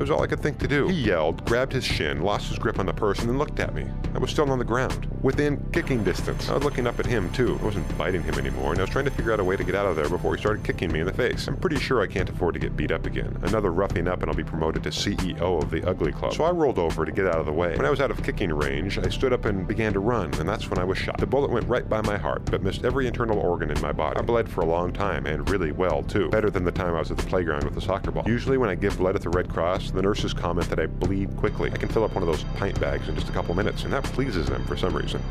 It 0.00 0.04
was 0.04 0.10
all 0.10 0.22
I 0.22 0.28
could 0.28 0.40
think 0.40 0.58
to 0.60 0.66
do. 0.66 0.88
He 0.88 1.02
yelled, 1.02 1.44
grabbed 1.44 1.74
his 1.74 1.84
shin, 1.84 2.22
lost 2.22 2.48
his 2.48 2.58
grip 2.58 2.78
on 2.78 2.86
the 2.86 2.92
purse, 2.94 3.18
and 3.18 3.28
then 3.28 3.36
looked 3.36 3.60
at 3.60 3.74
me. 3.74 3.86
I 4.14 4.18
was 4.18 4.30
still 4.30 4.50
on 4.50 4.58
the 4.58 4.64
ground, 4.64 5.06
within 5.20 5.62
kicking 5.72 6.02
distance. 6.02 6.48
I 6.48 6.54
was 6.54 6.64
looking 6.64 6.86
up 6.86 6.98
at 6.98 7.04
him, 7.04 7.30
too. 7.32 7.58
I 7.60 7.64
wasn't 7.66 7.98
biting 7.98 8.22
him 8.22 8.38
anymore, 8.38 8.70
and 8.70 8.78
I 8.78 8.84
was 8.84 8.88
trying 8.88 9.04
to 9.04 9.10
figure 9.10 9.30
out 9.30 9.40
a 9.40 9.44
way 9.44 9.56
to 9.56 9.62
get 9.62 9.74
out 9.74 9.84
of 9.84 9.96
there 9.96 10.08
before 10.08 10.34
he 10.34 10.40
started 10.40 10.64
kicking 10.64 10.90
me 10.90 11.00
in 11.00 11.06
the 11.06 11.12
face. 11.12 11.46
I'm 11.48 11.58
pretty 11.58 11.78
sure 11.78 12.00
I 12.00 12.06
can't 12.06 12.30
afford 12.30 12.54
to 12.54 12.60
get 12.60 12.78
beat 12.78 12.92
up 12.92 13.04
again. 13.04 13.38
Another 13.42 13.70
roughing 13.72 14.08
up, 14.08 14.22
and 14.22 14.30
I'll 14.30 14.36
be 14.36 14.42
promoted 14.42 14.82
to 14.84 14.88
CEO 14.88 15.62
of 15.62 15.70
the 15.70 15.86
Ugly 15.86 16.12
Club. 16.12 16.32
So 16.32 16.44
I 16.44 16.50
rolled 16.50 16.78
over 16.78 17.04
to 17.04 17.12
get 17.12 17.26
out 17.26 17.36
of 17.36 17.44
the 17.44 17.52
way. 17.52 17.76
When 17.76 17.84
I 17.84 17.90
was 17.90 18.00
out 18.00 18.10
of 18.10 18.22
kicking 18.22 18.54
range, 18.54 18.98
I 18.98 19.10
stood 19.10 19.34
up 19.34 19.44
and 19.44 19.68
began 19.68 19.92
to 19.92 20.00
run, 20.00 20.32
and 20.40 20.48
that's 20.48 20.70
when 20.70 20.78
I 20.78 20.84
was 20.84 20.96
shot. 20.96 21.18
The 21.18 21.26
bullet 21.26 21.50
went 21.50 21.68
right 21.68 21.86
by 21.86 22.00
my 22.00 22.16
heart, 22.16 22.46
but 22.46 22.62
missed 22.62 22.86
every 22.86 23.06
internal 23.06 23.38
organ 23.38 23.70
in 23.70 23.78
my 23.82 23.92
body. 23.92 24.18
I 24.18 24.22
bled 24.22 24.48
for 24.48 24.62
a 24.62 24.66
long 24.66 24.94
time, 24.94 25.26
and 25.26 25.46
really 25.50 25.72
well, 25.72 26.02
too. 26.04 26.30
Better 26.30 26.48
than 26.48 26.64
the 26.64 26.72
time 26.72 26.94
I 26.94 27.00
was 27.00 27.10
at 27.10 27.18
the 27.18 27.26
playground 27.26 27.64
with 27.64 27.74
the 27.74 27.82
soccer 27.82 28.10
ball. 28.10 28.24
Usually, 28.26 28.56
when 28.56 28.70
I 28.70 28.74
give 28.74 28.96
blood 28.96 29.14
at 29.14 29.20
the 29.20 29.28
Red 29.28 29.50
Cross, 29.50 29.89
the 29.92 30.02
nurses 30.02 30.32
comment 30.32 30.68
that 30.70 30.78
I 30.78 30.86
bleed 30.86 31.36
quickly. 31.36 31.70
I 31.72 31.76
can 31.76 31.88
fill 31.88 32.04
up 32.04 32.14
one 32.14 32.22
of 32.22 32.28
those 32.28 32.44
pint 32.56 32.80
bags 32.80 33.08
in 33.08 33.14
just 33.14 33.28
a 33.28 33.32
couple 33.32 33.54
minutes, 33.54 33.84
and 33.84 33.92
that 33.92 34.04
pleases 34.04 34.46
them 34.46 34.64
for 34.66 34.76
some 34.76 34.96
reason. 34.96 35.22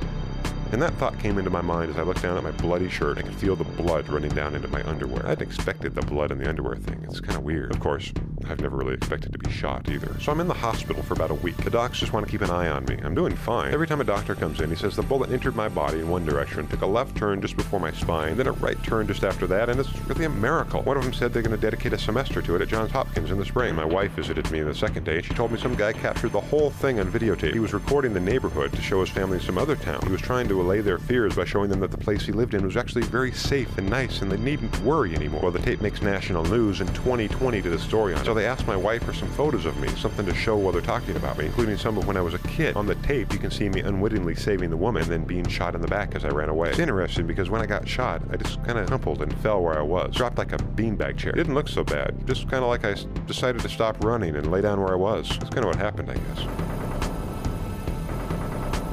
And 0.71 0.81
that 0.81 0.93
thought 0.95 1.17
came 1.17 1.39
into 1.39 1.49
my 1.49 1.61
mind 1.61 1.89
as 1.89 1.97
I 1.97 2.03
looked 2.03 2.21
down 2.21 2.37
at 2.37 2.43
my 2.43 2.51
bloody 2.51 2.89
shirt. 2.89 3.17
I 3.17 3.23
could 3.23 3.33
feel 3.33 3.55
the 3.55 3.63
blood 3.63 4.07
running 4.07 4.31
down 4.31 4.53
into 4.55 4.67
my 4.67 4.87
underwear. 4.87 5.25
I 5.25 5.29
hadn't 5.29 5.47
expected 5.47 5.95
the 5.95 6.03
blood 6.03 6.31
in 6.31 6.37
the 6.37 6.47
underwear 6.47 6.75
thing. 6.75 7.03
It's 7.05 7.19
kind 7.19 7.35
of 7.35 7.43
weird. 7.43 7.71
Of 7.71 7.79
course, 7.79 8.11
I've 8.47 8.61
never 8.61 8.77
really 8.77 8.93
expected 8.93 9.31
to 9.33 9.39
be 9.39 9.51
shot 9.51 9.89
either. 9.89 10.19
So 10.19 10.31
I'm 10.31 10.39
in 10.39 10.47
the 10.47 10.53
hospital 10.53 11.03
for 11.03 11.13
about 11.13 11.31
a 11.31 11.35
week. 11.35 11.57
The 11.57 11.69
docs 11.69 11.99
just 11.99 12.13
want 12.13 12.25
to 12.25 12.31
keep 12.31 12.41
an 12.41 12.49
eye 12.49 12.69
on 12.69 12.85
me. 12.85 12.97
I'm 13.03 13.15
doing 13.15 13.35
fine. 13.35 13.73
Every 13.73 13.87
time 13.87 14.01
a 14.01 14.03
doctor 14.03 14.35
comes 14.35 14.61
in, 14.61 14.69
he 14.69 14.75
says 14.75 14.95
the 14.95 15.03
bullet 15.03 15.31
entered 15.31 15.55
my 15.55 15.69
body 15.69 15.99
in 15.99 16.09
one 16.09 16.25
direction, 16.25 16.67
took 16.67 16.81
a 16.81 16.85
left 16.85 17.15
turn 17.15 17.41
just 17.41 17.55
before 17.55 17.79
my 17.79 17.91
spine, 17.91 18.37
then 18.37 18.47
a 18.47 18.51
right 18.53 18.81
turn 18.83 19.07
just 19.07 19.23
after 19.23 19.47
that, 19.47 19.69
and 19.69 19.79
it's 19.79 19.95
really 20.07 20.25
a 20.25 20.29
miracle. 20.29 20.81
One 20.83 20.97
of 20.97 21.03
them 21.03 21.13
said 21.13 21.33
they're 21.33 21.41
going 21.41 21.55
to 21.55 21.61
dedicate 21.61 21.93
a 21.93 21.97
semester 21.97 22.41
to 22.41 22.55
it 22.55 22.61
at 22.61 22.67
Johns 22.67 22.91
Hopkins 22.91 23.31
in 23.31 23.37
the 23.37 23.45
spring. 23.45 23.75
My 23.75 23.85
wife 23.85 24.11
visited 24.11 24.49
me 24.51 24.61
the 24.61 24.73
second 24.73 25.03
day, 25.03 25.17
and 25.17 25.25
she 25.25 25.33
told 25.33 25.51
me 25.51 25.59
some 25.59 25.75
guy 25.75 25.93
captured 25.93 26.31
the 26.31 26.41
whole 26.41 26.69
thing 26.69 26.99
on 26.99 27.11
videotape. 27.11 27.53
He 27.53 27.59
was 27.59 27.73
recording 27.73 28.13
the 28.13 28.19
neighborhood 28.19 28.71
to 28.73 28.81
show 28.81 29.01
his 29.01 29.09
family 29.09 29.37
in 29.37 29.43
some 29.43 29.57
other 29.57 29.75
town. 29.75 30.01
He 30.03 30.11
was 30.11 30.21
trying 30.21 30.47
to 30.49 30.61
allay 30.61 30.81
their 30.81 30.97
fears 30.97 31.35
by 31.35 31.45
showing 31.45 31.69
them 31.69 31.79
that 31.79 31.91
the 31.91 31.97
place 31.97 32.25
he 32.25 32.31
lived 32.31 32.53
in 32.53 32.63
was 32.63 32.77
actually 32.77 33.03
very 33.03 33.31
safe 33.31 33.77
and 33.77 33.89
nice 33.89 34.21
and 34.21 34.31
they 34.31 34.37
needn't 34.37 34.77
worry 34.81 35.15
anymore. 35.15 35.41
Well, 35.41 35.51
the 35.51 35.59
tape 35.59 35.81
makes 35.81 36.01
national 36.01 36.43
news 36.45 36.81
and 36.81 36.93
2020 36.95 37.61
did 37.61 37.73
a 37.73 37.79
story 37.79 38.13
on. 38.13 38.23
So 38.29 38.35
they 38.35 38.45
asked 38.45 38.67
my 38.67 38.75
wife 38.75 39.03
for 39.05 39.11
some 39.11 39.27
photos 39.29 39.65
of 39.65 39.75
me, 39.77 39.87
something 39.95 40.23
to 40.27 40.35
show 40.35 40.55
while 40.55 40.71
they're 40.71 40.83
talking 40.83 41.15
about 41.15 41.39
me, 41.39 41.47
including 41.47 41.79
some 41.79 41.97
of 41.97 42.05
when 42.05 42.15
I 42.15 42.21
was 42.21 42.35
a 42.35 42.39
kid. 42.47 42.75
On 42.75 42.85
the 42.85 42.93
tape, 42.93 43.33
you 43.33 43.39
can 43.39 43.49
see 43.49 43.69
me 43.69 43.79
unwittingly 43.81 44.35
saving 44.35 44.69
the 44.69 44.77
woman 44.77 45.01
and 45.01 45.11
then 45.11 45.23
being 45.23 45.47
shot 45.47 45.73
in 45.73 45.81
the 45.81 45.87
back 45.87 46.13
as 46.13 46.25
I 46.25 46.27
ran 46.27 46.47
away. 46.47 46.69
It's 46.69 46.77
interesting 46.77 47.25
because 47.25 47.49
when 47.49 47.59
I 47.59 47.65
got 47.65 47.87
shot, 47.87 48.21
I 48.29 48.37
just 48.37 48.63
kind 48.63 48.77
of 48.77 48.85
crumpled 48.85 49.23
and 49.23 49.35
fell 49.39 49.63
where 49.63 49.79
I 49.79 49.81
was, 49.81 50.13
dropped 50.13 50.37
like 50.37 50.53
a 50.53 50.57
beanbag 50.57 51.17
chair. 51.17 51.31
It 51.31 51.37
didn't 51.37 51.55
look 51.55 51.67
so 51.67 51.83
bad, 51.83 52.27
just 52.27 52.47
kind 52.47 52.63
of 52.63 52.69
like 52.69 52.85
I 52.85 52.93
decided 53.25 53.63
to 53.63 53.69
stop 53.69 54.03
running 54.03 54.35
and 54.35 54.51
lay 54.51 54.61
down 54.61 54.79
where 54.79 54.93
I 54.93 54.95
was. 54.95 55.27
That's 55.27 55.49
kind 55.49 55.65
of 55.65 55.65
what 55.65 55.77
happened, 55.77 56.11
I 56.11 56.13
guess. 56.13 56.78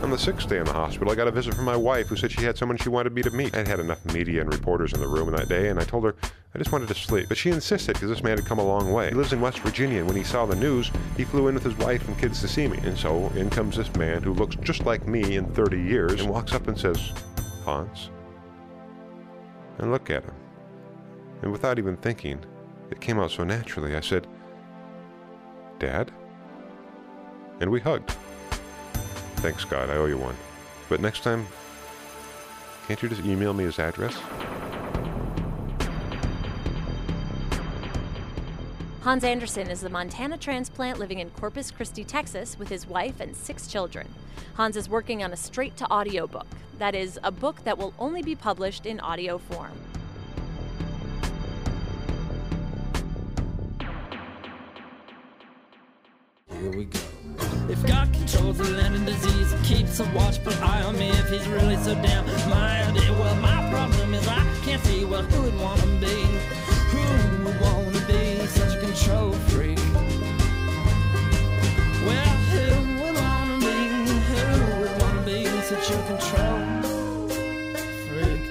On 0.03 0.11
the 0.11 0.19
sixth 0.19 0.49
day 0.49 0.59
in 0.59 0.65
the 0.65 0.73
hospital, 0.73 1.11
I 1.11 1.17
got 1.17 1.27
a 1.27 1.33
visit 1.33 1.55
from 1.55 1.65
my 1.65 1.75
wife 1.75 2.09
who 2.09 2.17
said 2.17 2.31
she 2.31 2.43
had 2.43 2.57
someone 2.57 2.77
she 2.77 2.91
wanted 2.91 3.13
me 3.13 3.23
to 3.23 3.31
meet. 3.31 3.57
I'd 3.57 3.67
had 3.67 3.81
enough 3.81 4.05
media 4.13 4.43
and 4.43 4.53
reporters 4.53 4.93
in 4.93 5.01
the 5.01 5.09
room 5.09 5.31
that 5.33 5.49
day, 5.49 5.69
and 5.69 5.81
I 5.81 5.85
told 5.85 6.05
her 6.05 6.15
I 6.55 6.59
just 6.59 6.71
wanted 6.71 6.89
to 6.89 6.95
sleep. 6.95 7.27
But 7.29 7.39
she 7.39 7.51
insisted 7.51 7.95
because 7.95 8.11
this 8.11 8.23
man 8.23 8.37
had 8.37 8.47
come 8.47 8.59
a 8.59 8.65
long 8.65 8.93
way. 8.93 9.09
He 9.09 9.15
lives 9.15 9.33
in 9.33 9.41
West 9.41 9.59
Virginia, 9.61 9.99
and 9.99 10.07
when 10.07 10.17
he 10.17 10.23
saw 10.23 10.47
the 10.47 10.55
news, 10.55 10.91
he 11.17 11.25
flew 11.25 11.49
in 11.49 11.55
with 11.55 11.65
his 11.65 11.77
wife 11.79 12.07
and 12.07 12.17
kids 12.19 12.41
to 12.43 12.49
see 12.49 12.69
me. 12.69 12.79
And 12.85 12.97
so 12.97 13.29
in 13.37 13.51
comes 13.51 13.77
this 13.77 13.93
man 13.97 14.23
who 14.23 14.35
looks 14.35 14.55
just 14.57 14.85
like 14.85 15.09
me 15.09 15.37
in 15.37 15.47
30 15.55 15.81
years 15.83 16.21
and 16.21 16.31
walks 16.31 16.53
up 16.53 16.69
and 16.69 16.79
says, 16.79 17.13
Hans. 17.65 18.11
And 19.79 19.91
look 19.91 20.11
at 20.11 20.25
him. 20.25 20.35
And 21.43 21.51
without 21.51 21.79
even 21.79 21.97
thinking, 21.97 22.45
it 22.91 23.01
came 23.01 23.19
out 23.19 23.31
so 23.31 23.45
naturally. 23.45 23.97
I 23.97 24.01
said, 24.01 24.27
Dad? 25.79 26.13
And 27.61 27.71
we 27.71 27.81
hugged. 27.81 28.15
Thanks, 29.37 29.64
God, 29.64 29.90
I 29.90 29.94
owe 29.94 30.07
you 30.07 30.18
one. 30.18 30.37
But 30.88 31.01
next 31.01 31.22
time, 31.22 31.46
can't 32.87 33.03
you 33.03 33.09
just 33.09 33.25
email 33.25 33.53
me 33.53 33.64
his 33.64 33.79
address? 33.79 34.16
Hans 39.03 39.22
Anderson 39.22 39.70
is 39.70 39.85
a 39.85 39.88
Montana 39.88 40.37
transplant 40.37 40.99
living 40.99 41.20
in 41.20 41.31
Corpus 41.31 41.70
Christi, 41.70 42.03
Texas, 42.03 42.59
with 42.59 42.68
his 42.68 42.88
wife 42.88 43.20
and 43.20 43.37
six 43.37 43.68
children. 43.68 44.09
Hans 44.55 44.77
is 44.77 44.88
working 44.88 45.22
on 45.22 45.33
a 45.33 45.37
straight 45.37 45.77
to 45.77 45.88
audio 45.90 46.27
book. 46.27 46.46
That 46.79 46.94
is, 46.94 47.18
a 47.22 47.31
book 47.31 47.62
that 47.64 47.79
will 47.79 47.94
only 47.99 48.22
be 48.22 48.35
published 48.35 48.85
in 48.85 48.99
audio 48.99 49.38
form. 49.38 49.72
Here 56.51 56.70
we 56.70 56.87
go. 56.87 56.99
If 57.68 57.85
God 57.85 58.12
controls 58.12 58.59
the 58.59 58.70
land 58.70 58.94
and 58.94 59.05
disease, 59.05 59.52
keeps 59.64 59.98
a 59.98 60.05
watchful 60.14 60.52
eye 60.62 60.83
on 60.85 60.96
me 60.96 61.11
if 61.11 61.29
he's 61.29 61.48
really 61.48 61.76
so 61.79 61.94
damn 61.96 62.24
mild. 62.48 62.94
Well, 62.96 63.35
my 63.37 63.68
problem 63.70 64.14
is 64.14 64.26
I 64.29 64.44
can't 64.64 64.81
see 64.85 65.05
well 65.05 65.22
who 65.22 65.42
would 65.42 65.59
want 65.61 65.81
to 65.81 65.87
be. 65.98 66.22
Who 66.92 67.44
would 67.44 67.61
want 67.61 67.92
to 67.96 68.07
be 68.07 68.46
such 68.46 68.76
a 68.76 68.81
control 68.81 69.33
freak? 69.50 69.79
Well, 72.07 72.37
who 72.52 73.02
would 73.02 73.16
want 73.16 73.61
to 73.61 73.66
be? 73.66 73.76
Who 74.31 74.81
would 74.81 74.94
want 75.02 75.16
to 75.18 75.24
be 75.24 75.46
such 75.62 75.90
a 75.90 75.98
control 76.07 76.61
freak? 78.07 78.44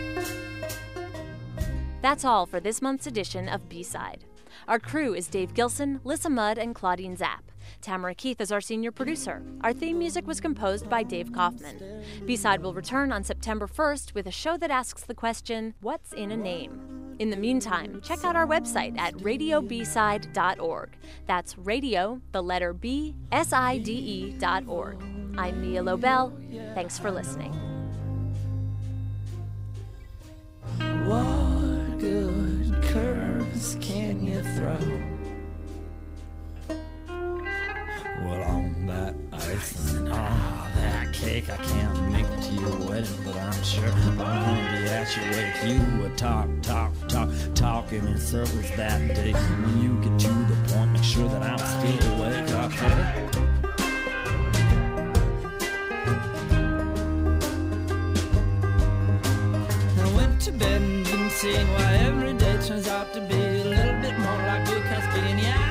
That's 2.02 2.26
all 2.26 2.46
for 2.46 2.60
this 2.60 2.82
month's 2.82 3.08
edition 3.08 3.48
of 3.48 3.70
B 3.70 3.82
Side. 3.82 4.26
Our 4.68 4.80
crew 4.80 5.14
is 5.14 5.28
Dave 5.30 5.54
Gilson, 5.54 6.02
Lissa 6.04 6.30
Mudd, 6.30 6.58
and 6.58 6.76
Claudine 6.76 7.16
Zapp. 7.16 7.45
Tamara 7.86 8.16
Keith 8.16 8.42
is 8.42 8.52
our 8.52 8.62
senior 8.62 8.92
producer. 8.92 9.44
Our 9.62 9.72
theme 9.72 10.00
music 10.00 10.26
was 10.26 10.42
composed 10.42 10.90
by 10.90 11.04
Dave 11.04 11.32
Kaufman. 11.32 12.04
B 12.26 12.36
Side 12.36 12.64
will 12.64 12.74
return 12.74 13.12
on 13.12 13.24
September 13.24 13.68
1st 13.68 14.16
with 14.16 14.26
a 14.26 14.32
show 14.32 14.58
that 14.58 14.72
asks 14.72 15.04
the 15.04 15.14
question 15.14 15.76
What's 15.82 16.12
in 16.12 16.32
a 16.32 16.38
name? 16.38 17.16
In 17.20 17.30
the 17.30 17.38
meantime, 17.38 18.02
check 18.04 18.24
out 18.24 18.36
our 18.36 18.48
website 18.48 18.98
at 18.98 19.14
radiobside.org. 19.18 20.90
That's 21.28 21.58
radio, 21.60 22.20
the 22.32 22.42
letter 22.42 22.74
B, 22.74 23.14
S 23.32 23.54
I 23.54 23.78
D 23.78 23.92
E 23.92 24.32
dot 24.40 24.68
org. 24.68 25.00
I'm 25.38 25.62
Mia 25.62 25.84
Lobel. 25.84 26.34
Thanks 26.74 26.98
for 26.98 27.12
listening. 27.12 27.54
What 31.06 32.00
good 32.00 32.82
curves 32.82 33.78
can 33.80 34.26
you 34.26 34.42
throw? 34.56 35.15
That 39.56 39.62
icing, 39.62 40.08
ah, 40.12 40.72
that 40.76 41.14
cake 41.14 41.50
I 41.50 41.58
can't 41.58 42.12
make 42.12 42.26
to 42.26 42.54
your 42.54 42.90
wedding, 42.90 43.20
but 43.24 43.36
I'm 43.36 43.64
sure 43.64 43.86
I'm 43.86 44.18
gonna 44.18 44.82
be 44.82 44.90
at 44.90 45.16
your 45.16 45.26
wake. 45.32 45.64
You 45.66 46.02
would 46.02 46.18
talk, 46.18 46.48
talk, 46.62 46.92
talk, 47.08 47.30
talking 47.54 48.08
in 48.08 48.20
circles 48.20 48.70
that 48.76 49.16
day. 49.16 49.34
When 49.34 49.82
you 49.82 49.96
get 50.04 50.20
to 50.20 50.28
the 50.28 50.56
point, 50.74 50.92
make 50.94 51.04
sure 51.04 51.30
that 51.30 51.42
I'm 51.42 51.58
still 51.58 52.14
awake, 52.14 52.52
okay? 52.52 53.26
I 60.02 60.16
went 60.16 60.42
to 60.42 60.52
bed 60.52 60.82
and 60.82 61.06
didn't 61.06 61.30
see 61.32 61.54
why 61.54 61.94
every 62.10 62.34
day 62.34 62.58
turns 62.62 62.88
out 62.88 63.14
to 63.14 63.22
be 63.22 63.36
a 63.36 63.64
little 63.64 64.02
bit 64.02 64.18
more 64.20 64.38
like 64.48 64.66
Cosby. 64.66 65.20
And 65.32 65.40
yeah, 65.40 65.65